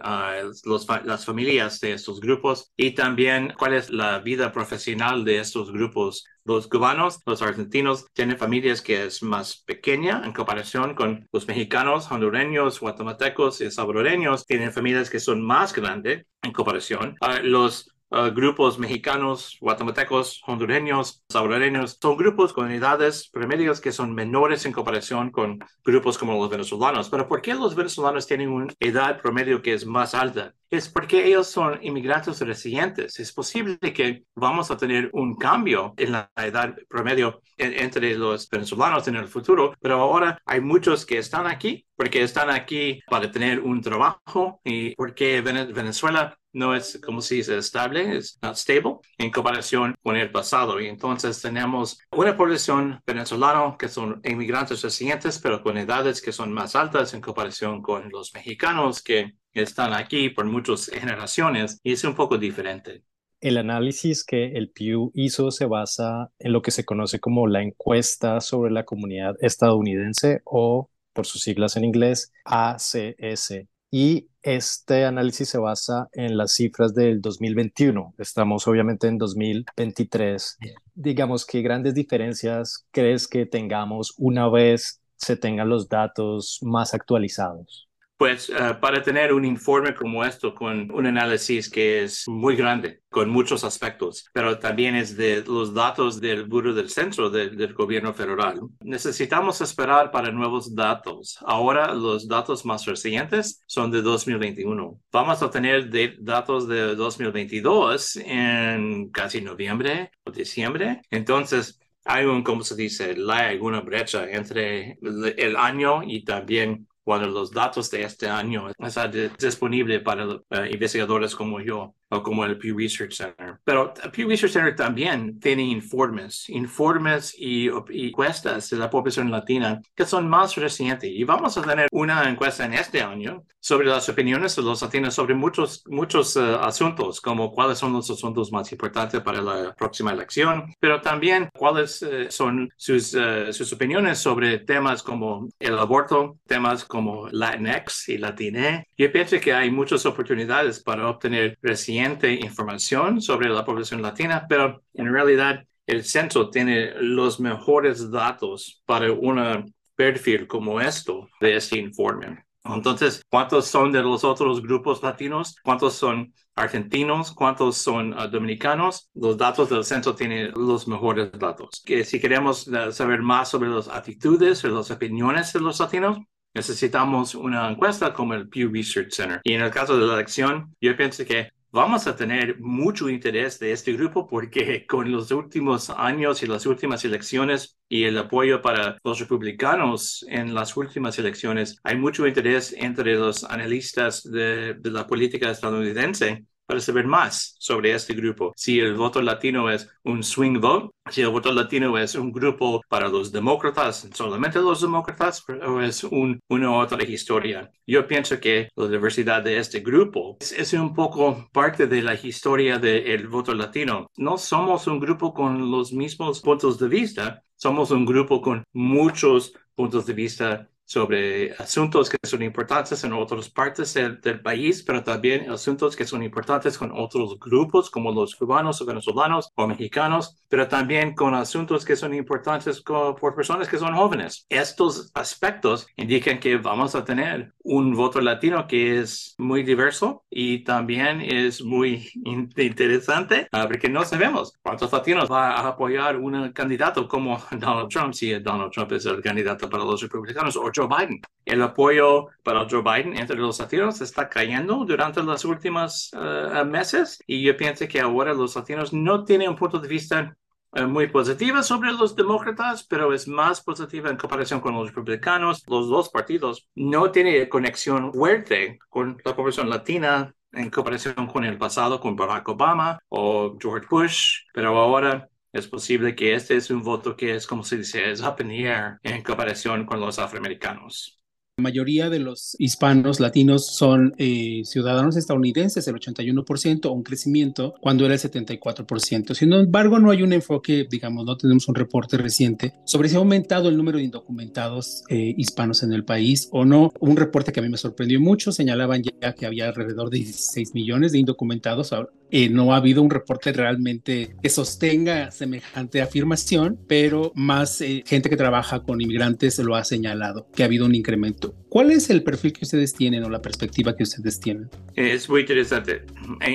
los, 0.63 0.87
las 1.05 1.25
familias 1.25 1.79
de 1.79 1.93
estos 1.93 2.19
grupos 2.19 2.71
y 2.77 2.91
también 2.91 3.53
cuál 3.57 3.73
es 3.73 3.89
la 3.89 4.19
vida 4.19 4.51
profesional 4.51 5.25
de 5.25 5.39
estos 5.39 5.71
grupos. 5.71 6.25
Los 6.45 6.67
cubanos, 6.67 7.19
los 7.25 7.41
argentinos 7.41 8.05
tienen 8.13 8.37
familias 8.37 8.81
que 8.81 9.05
es 9.05 9.21
más 9.21 9.63
pequeña 9.65 10.23
en 10.25 10.33
comparación 10.33 10.95
con 10.95 11.27
los 11.31 11.47
mexicanos, 11.47 12.11
hondureños, 12.11 12.79
guatemaltecos 12.79 13.61
y 13.61 13.69
salvadoreños. 13.69 14.45
Tienen 14.45 14.71
familias 14.71 15.09
que 15.09 15.19
son 15.19 15.45
más 15.45 15.73
grandes 15.73 16.25
en 16.41 16.51
comparación. 16.51 17.15
Uh, 17.21 17.43
los 17.43 17.93
Uh, 18.11 18.31
grupos 18.33 18.79
mexicanos, 18.79 19.55
guatemaltecos, 19.61 20.41
hondureños, 20.47 21.23
salvadoreños, 21.29 21.99
son 22.01 22.17
grupos 22.17 22.53
con 22.53 22.71
edades 22.71 23.29
promedios 23.29 23.79
que 23.79 23.91
son 23.91 24.15
menores 24.15 24.65
en 24.65 24.71
comparación 24.71 25.29
con 25.29 25.59
grupos 25.83 26.17
como 26.17 26.33
los 26.33 26.49
venezolanos. 26.49 27.07
Pero 27.09 27.27
¿por 27.27 27.43
qué 27.43 27.53
los 27.53 27.75
venezolanos 27.75 28.25
tienen 28.25 28.49
una 28.49 28.73
edad 28.79 29.21
promedio 29.21 29.61
que 29.61 29.73
es 29.73 29.85
más 29.85 30.15
alta? 30.15 30.55
Es 30.69 30.87
porque 30.87 31.25
ellos 31.25 31.47
son 31.47 31.79
inmigrantes 31.81 32.39
residentes. 32.41 33.19
Es 33.19 33.33
posible 33.33 33.79
que 33.79 34.23
vamos 34.35 34.69
a 34.69 34.77
tener 34.77 35.09
un 35.13 35.35
cambio 35.35 35.93
en 35.97 36.11
la 36.11 36.31
edad 36.35 36.75
promedio 36.87 37.41
entre 37.57 38.15
los 38.15 38.47
venezolanos 38.49 39.07
en 39.07 39.15
el 39.15 39.27
futuro, 39.27 39.73
pero 39.81 39.95
ahora 39.99 40.39
hay 40.45 40.61
muchos 40.61 41.05
que 41.05 41.17
están 41.17 41.47
aquí 41.47 41.85
porque 41.95 42.23
están 42.23 42.49
aquí 42.49 43.01
para 43.07 43.29
tener 43.31 43.59
un 43.59 43.81
trabajo 43.81 44.61
y 44.63 44.95
porque 44.95 45.41
Venezuela 45.41 46.37
no 46.53 46.73
es 46.73 46.99
como 47.03 47.21
si 47.21 47.39
es 47.39 47.49
estable, 47.49 48.17
es 48.17 48.39
not 48.41 48.55
stable 48.55 48.99
en 49.17 49.31
comparación 49.31 49.95
con 50.01 50.15
el 50.15 50.31
pasado. 50.31 50.79
Y 50.79 50.87
entonces 50.87 51.41
tenemos 51.41 51.99
una 52.11 52.37
población 52.37 53.01
venezolana 53.05 53.75
que 53.77 53.87
son 53.87 54.21
inmigrantes 54.23 54.81
residentes, 54.81 55.39
pero 55.39 55.61
con 55.61 55.77
edades 55.77 56.21
que 56.21 56.31
son 56.31 56.53
más 56.53 56.75
altas 56.75 57.13
en 57.13 57.21
comparación 57.21 57.81
con 57.81 58.09
los 58.09 58.33
mexicanos 58.33 59.01
que 59.01 59.35
están 59.53 59.93
aquí 59.93 60.29
por 60.29 60.45
muchas 60.45 60.87
generaciones 60.87 61.79
y 61.83 61.93
es 61.93 62.03
un 62.03 62.15
poco 62.15 62.37
diferente. 62.37 63.03
El 63.41 63.57
análisis 63.57 64.23
que 64.23 64.51
el 64.57 64.69
Pew 64.69 65.11
hizo 65.13 65.51
se 65.51 65.65
basa 65.65 66.29
en 66.39 66.51
lo 66.51 66.61
que 66.61 66.71
se 66.71 66.83
conoce 66.83 67.19
como 67.19 67.47
la 67.47 67.61
encuesta 67.61 68.41
sobre 68.41 68.71
la 68.71 68.83
comunidad 68.83 69.35
estadounidense 69.39 70.41
o 70.43 70.89
por 71.13 71.25
sus 71.25 71.41
siglas 71.41 71.77
en 71.77 71.85
inglés 71.85 72.31
ACS 72.43 73.53
y 73.91 74.27
este 74.41 75.05
análisis 75.05 75.49
se 75.49 75.57
basa 75.57 76.09
en 76.13 76.37
las 76.37 76.53
cifras 76.53 76.93
del 76.93 77.21
2021. 77.21 78.13
Estamos 78.17 78.67
obviamente 78.67 79.07
en 79.07 79.17
2023. 79.17 80.57
Digamos, 80.93 81.45
¿qué 81.45 81.61
grandes 81.61 81.93
diferencias 81.95 82.85
crees 82.91 83.27
que 83.27 83.45
tengamos 83.45 84.13
una 84.17 84.47
vez 84.49 85.01
se 85.15 85.35
tengan 85.35 85.69
los 85.69 85.89
datos 85.89 86.59
más 86.61 86.93
actualizados? 86.93 87.88
Pues 88.19 88.49
eh, 88.49 88.75
para 88.81 89.01
tener 89.01 89.31
un 89.31 89.45
informe 89.45 89.95
como 89.95 90.25
esto 90.25 90.53
con 90.53 90.91
un 90.91 91.05
análisis 91.05 91.69
que 91.69 92.03
es 92.03 92.27
muy 92.27 92.57
grande, 92.57 92.99
con 93.09 93.29
muchos 93.29 93.63
aspectos, 93.63 94.25
pero 94.33 94.59
también 94.59 94.93
es 94.97 95.15
de 95.15 95.41
los 95.47 95.73
datos 95.73 96.19
del 96.19 96.43
Bureau 96.43 96.73
del 96.73 96.89
Centro 96.89 97.29
del 97.29 97.73
gobierno 97.73 98.13
federal, 98.13 98.59
necesitamos 98.81 99.61
esperar 99.61 100.11
para 100.11 100.31
nuevos 100.31 100.75
datos. 100.75 101.37
Ahora 101.45 101.93
los 101.93 102.27
datos 102.27 102.65
más 102.65 102.85
recientes 102.85 103.63
son 103.65 103.89
de 103.89 104.01
2021. 104.01 104.99
Vamos 105.13 105.41
a 105.41 105.49
tener 105.49 105.89
datos 106.21 106.67
de 106.67 106.95
2022 106.95 108.17
en 108.17 109.11
casi 109.11 109.39
noviembre 109.39 110.11
o 110.25 110.31
diciembre. 110.31 111.03
Entonces, 111.09 111.79
hay 112.03 112.25
un, 112.25 112.43
como 112.43 112.65
se 112.65 112.75
dice, 112.75 113.15
hay 113.31 113.59
una 113.59 113.79
brecha 113.79 114.29
entre 114.29 114.97
el 115.37 115.55
año 115.55 116.01
y 116.03 116.25
también 116.25 116.88
cuando 117.03 117.27
los 117.27 117.51
datos 117.51 117.89
de 117.91 118.03
este 118.03 118.27
año 118.27 118.69
están 118.69 119.11
disponibles 119.39 120.01
para 120.01 120.25
eh, 120.51 120.69
investigadores 120.71 121.35
como 121.35 121.59
yo 121.61 121.95
o 122.09 122.23
como 122.23 122.45
el 122.45 122.57
Pew 122.57 122.77
Research 122.77 123.13
Center. 123.13 123.59
Pero 123.63 123.93
el 124.03 124.11
Pew 124.11 124.27
Research 124.27 124.53
Center 124.53 124.75
también 124.75 125.39
tiene 125.39 125.63
informes, 125.63 126.49
informes 126.49 127.35
y, 127.37 127.69
encuestas 127.89 128.69
de 128.69 128.77
la 128.77 128.89
población 128.89 129.29
latina 129.29 129.79
que 129.95 130.05
son 130.05 130.27
más 130.27 130.55
recientes. 130.55 131.09
Y 131.09 131.23
vamos 131.23 131.57
a 131.57 131.61
tener 131.61 131.87
una 131.91 132.27
encuesta 132.27 132.65
en 132.65 132.73
este 132.73 133.01
año 133.01 133.43
sobre 133.59 133.87
las 133.87 134.07
opiniones 134.09 134.55
de 134.55 134.61
los 134.63 134.81
latinos 134.81 135.13
sobre 135.13 135.35
muchos, 135.35 135.83
muchos 135.87 136.35
eh, 136.35 136.57
asuntos, 136.61 137.21
como 137.21 137.51
cuáles 137.51 137.77
son 137.77 137.93
los 137.93 138.09
asuntos 138.09 138.51
más 138.51 138.71
importantes 138.71 139.21
para 139.21 139.41
la 139.41 139.75
próxima 139.75 140.11
elección, 140.11 140.73
pero 140.79 141.01
también 141.01 141.49
cuáles 141.53 142.01
eh, 142.01 142.31
son 142.31 142.69
sus, 142.77 143.13
eh, 143.13 143.51
sus 143.51 143.71
opiniones 143.73 144.17
sobre 144.17 144.59
temas 144.59 145.03
como 145.03 145.49
el 145.59 145.77
aborto, 145.77 146.37
temas 146.47 146.85
como 146.85 147.27
Latinx 147.29 148.09
y 148.09 148.17
Latiné. 148.17 148.87
Yo 148.97 149.11
pienso 149.11 149.39
que 149.39 149.53
hay 149.53 149.69
muchas 149.69 150.05
oportunidades 150.05 150.81
para 150.81 151.07
obtener 151.09 151.57
recientes 151.61 151.98
información 151.99 153.21
sobre 153.21 153.49
la 153.49 153.65
población 153.65 154.01
latina, 154.01 154.45
pero 154.47 154.83
en 154.93 155.11
realidad 155.11 155.63
el 155.85 156.03
censo 156.03 156.49
tiene 156.49 156.91
los 157.01 157.39
mejores 157.39 158.11
datos 158.11 158.81
para 158.85 159.11
un 159.11 159.73
perfil 159.95 160.47
como 160.47 160.79
esto 160.79 161.27
de 161.41 161.55
este 161.55 161.77
informe. 161.77 162.45
Entonces, 162.63 163.25
¿cuántos 163.29 163.65
son 163.67 163.91
de 163.91 164.01
los 164.01 164.23
otros 164.23 164.61
grupos 164.61 165.01
latinos? 165.01 165.55
¿Cuántos 165.63 165.95
son 165.95 166.33
argentinos? 166.55 167.31
¿Cuántos 167.31 167.77
son 167.77 168.13
ah, 168.17 168.27
dominicanos? 168.27 169.09
Los 169.13 169.37
datos 169.37 169.69
del 169.69 169.83
censo 169.83 170.13
tienen 170.13 170.51
los 170.51 170.87
mejores 170.87 171.31
datos. 171.31 171.81
Que 171.85 172.03
si 172.03 172.19
queremos 172.19 172.67
ah, 172.67 172.91
saber 172.91 173.21
más 173.21 173.49
sobre 173.49 173.69
las 173.69 173.87
actitudes 173.87 174.63
o 174.65 174.69
las 174.69 174.91
opiniones 174.91 175.53
de 175.53 175.61
los 175.61 175.79
latinos, 175.79 176.19
necesitamos 176.53 177.33
una 177.35 177.69
encuesta 177.69 178.13
como 178.13 178.33
el 178.33 178.49
Pew 178.49 178.71
Research 178.71 179.11
Center. 179.11 179.41
Y 179.43 179.53
en 179.53 179.61
el 179.61 179.71
caso 179.71 179.97
de 179.97 180.05
la 180.05 180.15
elección, 180.15 180.75
yo 180.81 180.95
pienso 180.95 181.25
que 181.25 181.51
vamos 181.71 182.07
a 182.07 182.15
tener 182.15 182.59
mucho 182.59 183.09
interés 183.09 183.59
de 183.59 183.71
este 183.71 183.93
grupo 183.93 184.27
porque 184.27 184.85
con 184.87 185.11
los 185.11 185.31
últimos 185.31 185.89
años 185.89 186.43
y 186.43 186.47
las 186.47 186.65
últimas 186.65 187.05
elecciones 187.05 187.77
y 187.87 188.03
el 188.03 188.17
apoyo 188.17 188.61
para 188.61 188.97
los 189.03 189.19
republicanos 189.19 190.25
en 190.29 190.53
las 190.53 190.75
últimas 190.77 191.17
elecciones, 191.19 191.79
hay 191.83 191.97
mucho 191.97 192.27
interés 192.27 192.73
entre 192.77 193.15
los 193.15 193.43
analistas 193.43 194.23
de, 194.23 194.75
de 194.75 194.91
la 194.91 195.07
política 195.07 195.49
estadounidense 195.51 196.45
para 196.69 196.81
saber 196.81 197.07
más 197.07 197.55
sobre 197.57 197.95
este 197.95 198.13
grupo. 198.13 198.53
Si 198.55 198.79
el 198.79 198.93
voto 198.93 199.23
latino 199.23 199.71
es 199.71 199.89
un 200.03 200.21
swing 200.21 200.59
vote, 200.59 200.91
si 201.09 201.21
el 201.21 201.29
voto 201.29 201.51
latino 201.51 201.97
es 201.97 202.13
un 202.13 202.31
grupo 202.31 202.83
para 202.87 203.07
los 203.07 203.31
demócratas, 203.31 204.07
solamente 204.13 204.59
los 204.59 204.79
demócratas, 204.79 205.43
o 205.49 205.81
es 205.81 206.03
un, 206.03 206.39
una 206.47 206.71
otra 206.77 207.03
historia. 207.03 207.71
Yo 207.87 208.07
pienso 208.07 208.39
que 208.39 208.69
la 208.75 208.87
diversidad 208.87 209.41
de 209.41 209.57
este 209.57 209.79
grupo 209.79 210.37
es, 210.39 210.71
un 210.73 210.93
poco 210.93 211.49
parte 211.51 211.87
de 211.87 212.03
la 212.03 212.13
historia 212.13 212.77
del 212.77 213.27
voto 213.27 213.55
latino. 213.55 214.05
No 214.17 214.37
somos 214.37 214.85
un 214.85 214.99
grupo 214.99 215.33
con 215.33 215.71
los 215.71 215.91
mismos 215.91 216.39
puntos 216.39 216.77
de 216.77 216.87
vista, 216.87 217.41
somos 217.55 217.89
un 217.89 218.05
grupo 218.05 218.43
con 218.43 218.63
muchos 218.73 219.53
puntos 219.73 220.05
de 220.05 220.13
vista 220.13 220.69
sobre 220.89 221.53
asuntos 221.59 222.09
que 222.09 222.17
son 222.23 222.41
importantes 222.41 223.03
en 223.03 223.13
otras 223.13 223.47
partes 223.47 223.93
del, 223.93 224.19
país, 224.41 224.81
pero 224.81 225.03
también 225.03 225.49
asuntos 225.51 225.95
que 225.95 226.05
son 226.05 226.23
importantes 226.23 226.77
con 226.79 226.91
otros 226.91 227.37
grupos 227.39 227.91
como 227.91 228.11
los 228.11 228.35
cubanos 228.35 228.81
o 228.81 228.85
venezolanos 228.85 229.51
o 229.53 229.67
mexicanos, 229.67 230.37
pero 230.47 230.67
también 230.67 231.13
con 231.13 231.35
asuntos 231.35 231.85
que 231.85 231.95
son 231.95 232.15
importantes 232.15 232.81
por 232.81 233.35
personas 233.35 233.67
que 233.67 233.77
son 233.77 233.93
jóvenes. 233.93 234.47
Estos 234.49 235.11
aspectos 235.13 235.85
indican 235.95 236.39
que 236.39 236.57
vamos 236.57 236.95
a 236.95 237.05
tener 237.05 237.53
un 237.63 237.93
voto 237.93 238.19
latino 238.19 238.65
que 238.65 238.99
es 238.99 239.35
muy 239.37 239.61
diverso 239.61 240.23
y 240.31 240.63
también 240.63 241.21
es 241.21 241.61
muy 241.61 242.09
interesante 242.55 243.47
ah, 243.51 243.67
porque 243.67 243.89
no 243.89 244.03
sabemos 244.05 244.53
cuántos 244.63 244.91
latinos 244.91 245.31
va 245.31 245.51
a 245.51 245.67
apoyar 245.67 246.17
un 246.17 246.51
candidato 246.51 247.07
como 247.07 247.37
Donald 247.51 247.89
Trump, 247.89 248.13
si 248.13 248.31
Donald 248.39 248.71
Trump 248.71 248.91
es 248.93 249.05
el 249.05 249.21
candidato 249.21 249.69
para 249.69 249.83
los 249.83 250.01
republicanos 250.01 250.55
o 250.55 250.71
Joe 250.79 250.87
Biden. 250.87 251.21
El 251.45 251.61
apoyo 251.61 252.27
para 252.43 252.67
Joe 252.69 252.81
Biden 252.81 253.17
entre 253.17 253.37
los 253.37 253.59
latinos 253.59 254.01
está 254.01 254.29
cayendo 254.29 254.85
durante 254.85 255.21
los 255.21 255.43
últimos 255.45 256.11
eh, 256.13 256.63
meses 256.65 257.21
y 257.27 257.43
yo 257.43 257.57
pienso 257.57 257.87
que 257.87 257.99
ahora 257.99 258.33
los 258.33 258.55
latinos 258.55 258.93
no 258.93 259.25
tienen 259.25 259.49
un 259.49 259.55
punto 259.55 259.79
de 259.79 259.87
vista 259.87 260.37
eh, 260.73 260.85
muy 260.85 261.07
positiva 261.07 261.63
sobre 261.63 261.91
los 261.91 262.15
demócratas, 262.15 262.85
pero 262.87 263.13
es 263.13 263.27
más 263.27 263.61
positiva 263.61 264.09
en 264.09 264.17
comparación 264.17 264.59
con 264.59 264.75
los 264.75 264.87
republicanos. 264.93 265.63
Los 265.67 265.89
dos 265.89 266.09
partidos 266.09 266.69
no 266.75 267.11
tienen 267.11 267.49
conexión 267.49 268.13
fuerte 268.13 268.79
con 268.89 269.17
la 269.25 269.35
población 269.35 269.69
latina 269.69 270.33
en 270.51 270.69
comparación 270.69 271.27
con 271.27 271.45
el 271.45 271.57
pasado, 271.57 271.99
con 271.99 272.15
Barack 272.15 272.47
Obama 272.49 272.99
o 273.09 273.55
George 273.59 273.87
Bush, 273.89 274.41
pero 274.53 274.77
ahora 274.77 275.28
es 275.53 275.67
posible 275.67 276.15
que 276.15 276.35
este 276.35 276.55
es 276.55 276.69
un 276.69 276.83
voto 276.83 277.15
que 277.15 277.35
es, 277.35 277.47
como 277.47 277.63
se 277.63 277.77
dice, 277.77 278.11
es 278.11 278.21
up 278.21 278.35
in 278.41 278.49
the 278.49 278.61
air 278.61 278.99
en 279.03 279.23
comparación 279.23 279.85
con 279.85 279.99
los 279.99 280.19
afroamericanos. 280.19 281.19
La 281.57 281.63
mayoría 281.63 282.09
de 282.09 282.19
los 282.19 282.55
hispanos 282.57 283.19
latinos 283.19 283.75
son 283.75 284.13
eh, 284.17 284.61
ciudadanos 284.63 285.17
estadounidenses, 285.17 285.85
el 285.89 285.95
81%, 285.95 286.89
un 286.89 287.03
crecimiento 287.03 287.73
cuando 287.81 288.05
era 288.05 288.13
el 288.13 288.19
74%. 288.21 289.33
Sin 289.33 289.51
embargo, 289.51 289.99
no 289.99 290.09
hay 290.09 290.23
un 290.23 290.31
enfoque, 290.31 290.87
digamos, 290.89 291.25
no 291.25 291.35
tenemos 291.35 291.67
un 291.67 291.75
reporte 291.75 292.15
reciente 292.15 292.75
sobre 292.85 293.09
si 293.09 293.15
ha 293.15 293.17
aumentado 293.17 293.67
el 293.67 293.75
número 293.75 293.97
de 293.97 294.05
indocumentados 294.05 295.03
eh, 295.09 295.33
hispanos 295.35 295.83
en 295.83 295.91
el 295.91 296.05
país 296.05 296.47
o 296.53 296.63
no. 296.63 296.93
Un 297.01 297.17
reporte 297.17 297.51
que 297.51 297.59
a 297.59 297.63
mí 297.63 297.67
me 297.67 297.75
sorprendió 297.75 298.21
mucho, 298.21 298.53
señalaban 298.53 299.03
ya 299.03 299.33
que 299.33 299.45
había 299.45 299.67
alrededor 299.67 300.09
de 300.09 300.19
16 300.19 300.73
millones 300.73 301.11
de 301.11 301.19
indocumentados. 301.19 301.91
Eh, 302.31 302.49
no 302.49 302.73
ha 302.73 302.77
habido 302.77 303.01
un 303.01 303.09
reporte 303.09 303.51
realmente 303.51 304.35
que 304.41 304.49
sostenga 304.49 305.31
semejante 305.31 306.01
afirmación, 306.01 306.79
pero 306.87 307.31
más 307.35 307.83
gente 308.05 308.29
que 308.29 308.37
trabaja 308.37 308.81
con 308.81 309.01
inmigrantes 309.01 309.59
lo 309.59 309.75
ha 309.75 309.83
señalado, 309.83 310.47
que 310.55 310.63
ha 310.63 310.65
habido 310.65 310.85
un 310.85 310.95
incremento 310.95 311.55
¿Cuál 311.69 311.91
es 311.91 312.09
el 312.09 312.23
perfil 312.23 312.53
que 312.53 312.65
ustedes 312.65 312.95
tienen 312.95 313.23
o 313.23 313.29
la 313.29 313.41
perspectiva 313.41 313.95
que 313.95 314.01
ustedes 314.01 314.39
tienen? 314.39 314.69
Es 314.95 315.29
muy 315.29 315.41
interesante. 315.41 316.03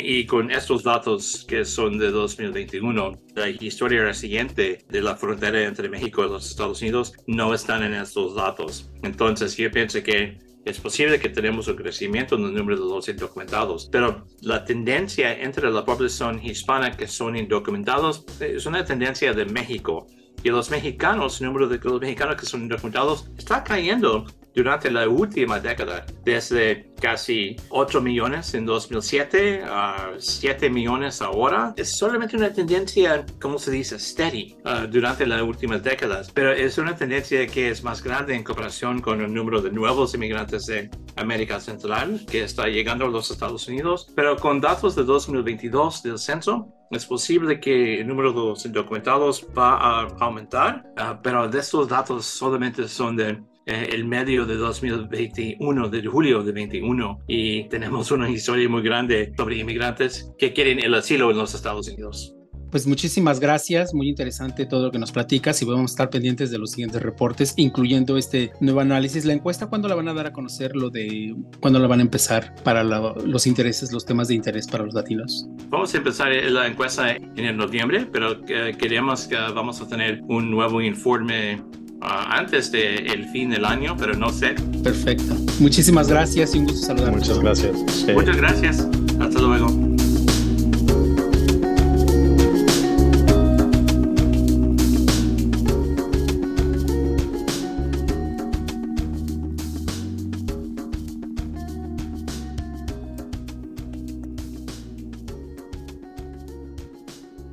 Y 0.02 0.26
con 0.26 0.50
estos 0.50 0.82
datos 0.82 1.44
que 1.48 1.64
son 1.64 1.98
de 1.98 2.10
2021, 2.10 3.12
la 3.36 3.48
historia 3.48 4.02
reciente 4.02 4.84
de 4.88 5.00
la 5.00 5.14
frontera 5.16 5.62
entre 5.62 5.88
México 5.88 6.24
y 6.24 6.28
los 6.28 6.50
Estados 6.50 6.82
Unidos 6.82 7.12
no 7.28 7.54
están 7.54 7.84
en 7.84 7.94
estos 7.94 8.34
datos. 8.34 8.90
Entonces, 9.04 9.56
yo 9.56 9.70
pienso 9.70 10.02
que 10.02 10.38
es 10.64 10.80
posible 10.80 11.20
que 11.20 11.28
tenemos 11.28 11.68
un 11.68 11.76
crecimiento 11.76 12.36
en 12.36 12.44
el 12.44 12.54
número 12.54 12.82
de 12.82 12.88
los 12.88 13.08
indocumentados, 13.08 13.88
pero 13.92 14.26
la 14.40 14.64
tendencia 14.64 15.38
entre 15.40 15.70
la 15.70 15.84
población 15.84 16.40
hispana 16.42 16.96
que 16.96 17.06
son 17.06 17.36
indocumentados 17.36 18.24
es 18.40 18.64
una 18.64 18.84
tendencia 18.84 19.32
de 19.34 19.44
México. 19.44 20.06
Y 20.42 20.48
los 20.48 20.70
mexicanos, 20.70 21.40
el 21.40 21.48
número 21.48 21.68
de 21.68 21.78
los 21.78 22.00
mexicanos 22.00 22.36
que 22.36 22.46
son 22.46 22.62
indocumentados 22.62 23.30
está 23.36 23.62
cayendo 23.62 24.26
durante 24.54 24.90
la 24.90 25.08
última 25.08 25.58
década, 25.60 26.06
desde 26.24 26.92
casi 27.00 27.56
8 27.70 28.00
millones 28.00 28.54
en 28.54 28.64
2007 28.64 29.64
a 29.66 30.12
7 30.18 30.70
millones 30.70 31.20
ahora, 31.20 31.74
es 31.76 31.96
solamente 31.96 32.36
una 32.36 32.52
tendencia, 32.52 33.26
como 33.40 33.58
se 33.58 33.72
dice, 33.72 33.98
steady 33.98 34.56
uh, 34.64 34.86
durante 34.86 35.26
las 35.26 35.42
últimas 35.42 35.82
décadas, 35.82 36.30
pero 36.32 36.52
es 36.52 36.78
una 36.78 36.96
tendencia 36.96 37.46
que 37.46 37.70
es 37.70 37.82
más 37.82 38.02
grande 38.02 38.34
en 38.34 38.44
comparación 38.44 39.00
con 39.00 39.20
el 39.20 39.34
número 39.34 39.60
de 39.60 39.70
nuevos 39.70 40.14
inmigrantes 40.14 40.66
de 40.66 40.88
América 41.16 41.60
Central 41.60 42.24
que 42.30 42.44
está 42.44 42.68
llegando 42.68 43.06
a 43.06 43.08
los 43.08 43.30
Estados 43.30 43.68
Unidos, 43.68 44.10
pero 44.14 44.36
con 44.36 44.60
datos 44.60 44.94
de 44.94 45.04
2022 45.04 46.02
del 46.02 46.18
censo, 46.18 46.72
es 46.90 47.06
posible 47.06 47.58
que 47.58 48.00
el 48.00 48.06
número 48.06 48.32
de 48.32 48.38
los 48.38 48.64
indocumentados 48.64 49.46
va 49.56 49.76
a 49.76 50.08
aumentar, 50.20 50.84
uh, 50.96 51.20
pero 51.22 51.48
de 51.48 51.58
estos 51.58 51.88
datos 51.88 52.24
solamente 52.24 52.86
son 52.86 53.16
de 53.16 53.42
eh, 53.66 53.88
el 53.92 54.04
medio 54.04 54.44
de 54.44 54.56
2021, 54.56 55.88
de 55.88 56.06
julio 56.06 56.42
de 56.42 56.52
21, 56.52 57.20
y 57.26 57.66
tenemos 57.70 58.10
una 58.10 58.28
historia 58.28 58.68
muy 58.68 58.82
grande 58.82 59.32
sobre 59.38 59.56
inmigrantes 59.56 60.30
que 60.38 60.52
quieren 60.52 60.80
el 60.80 60.92
asilo 60.94 61.30
en 61.30 61.38
los 61.38 61.54
Estados 61.54 61.88
Unidos. 61.88 62.34
pues 62.70 62.86
muchísimas 62.88 63.38
gracias, 63.38 63.94
muy 63.94 64.08
interesante 64.08 64.66
todo 64.66 64.86
lo 64.86 64.90
que 64.90 64.98
nos 64.98 65.12
platicas 65.12 65.62
y 65.62 65.64
vamos 65.64 65.92
a 65.92 65.94
estar 65.94 66.10
pendientes 66.10 66.50
de 66.50 66.58
los 66.58 66.72
siguientes 66.72 67.00
reportes, 67.00 67.54
incluyendo 67.56 68.18
este 68.18 68.52
nuevo 68.60 68.80
análisis. 68.80 69.24
La 69.24 69.32
encuesta, 69.32 69.68
¿cuándo 69.68 69.88
la 69.88 69.94
van 69.94 70.08
a 70.08 70.12
dar 70.12 70.26
a 70.26 70.32
conocer? 70.32 70.74
Lo 70.74 70.90
de 70.90 71.34
cuándo 71.60 71.78
la 71.78 71.86
van 71.86 72.00
a 72.00 72.02
empezar 72.02 72.52
para 72.64 72.82
los 72.82 73.46
intereses, 73.46 73.92
los 73.92 74.04
temas 74.04 74.28
de 74.28 74.34
interés 74.34 74.66
para 74.66 74.84
los 74.84 74.92
latinos. 74.92 75.46
Vamos 75.68 75.94
a 75.94 75.98
empezar 75.98 76.34
la 76.34 76.66
encuesta 76.66 77.12
en 77.12 77.38
el 77.38 77.56
noviembre, 77.56 78.06
pero 78.12 78.32
eh, 78.48 78.76
queremos 78.76 79.26
que 79.28 79.36
vamos 79.36 79.80
a 79.80 79.88
tener 79.88 80.20
un 80.28 80.50
nuevo 80.50 80.82
informe 80.82 81.62
antes 82.00 82.70
del 82.70 83.10
el 83.10 83.28
fin 83.28 83.50
del 83.50 83.64
año, 83.64 83.96
pero 83.96 84.14
no 84.14 84.30
sé. 84.30 84.54
Perfecto. 84.82 85.34
Muchísimas 85.60 86.08
gracias 86.08 86.54
y 86.54 86.58
un 86.58 86.64
gusto 86.66 86.86
saludar. 86.86 87.12
Muchas 87.12 87.38
gracias. 87.38 87.76
Muchas 88.14 88.36
gracias. 88.36 88.88
Hasta 89.20 89.40
luego. 89.40 89.68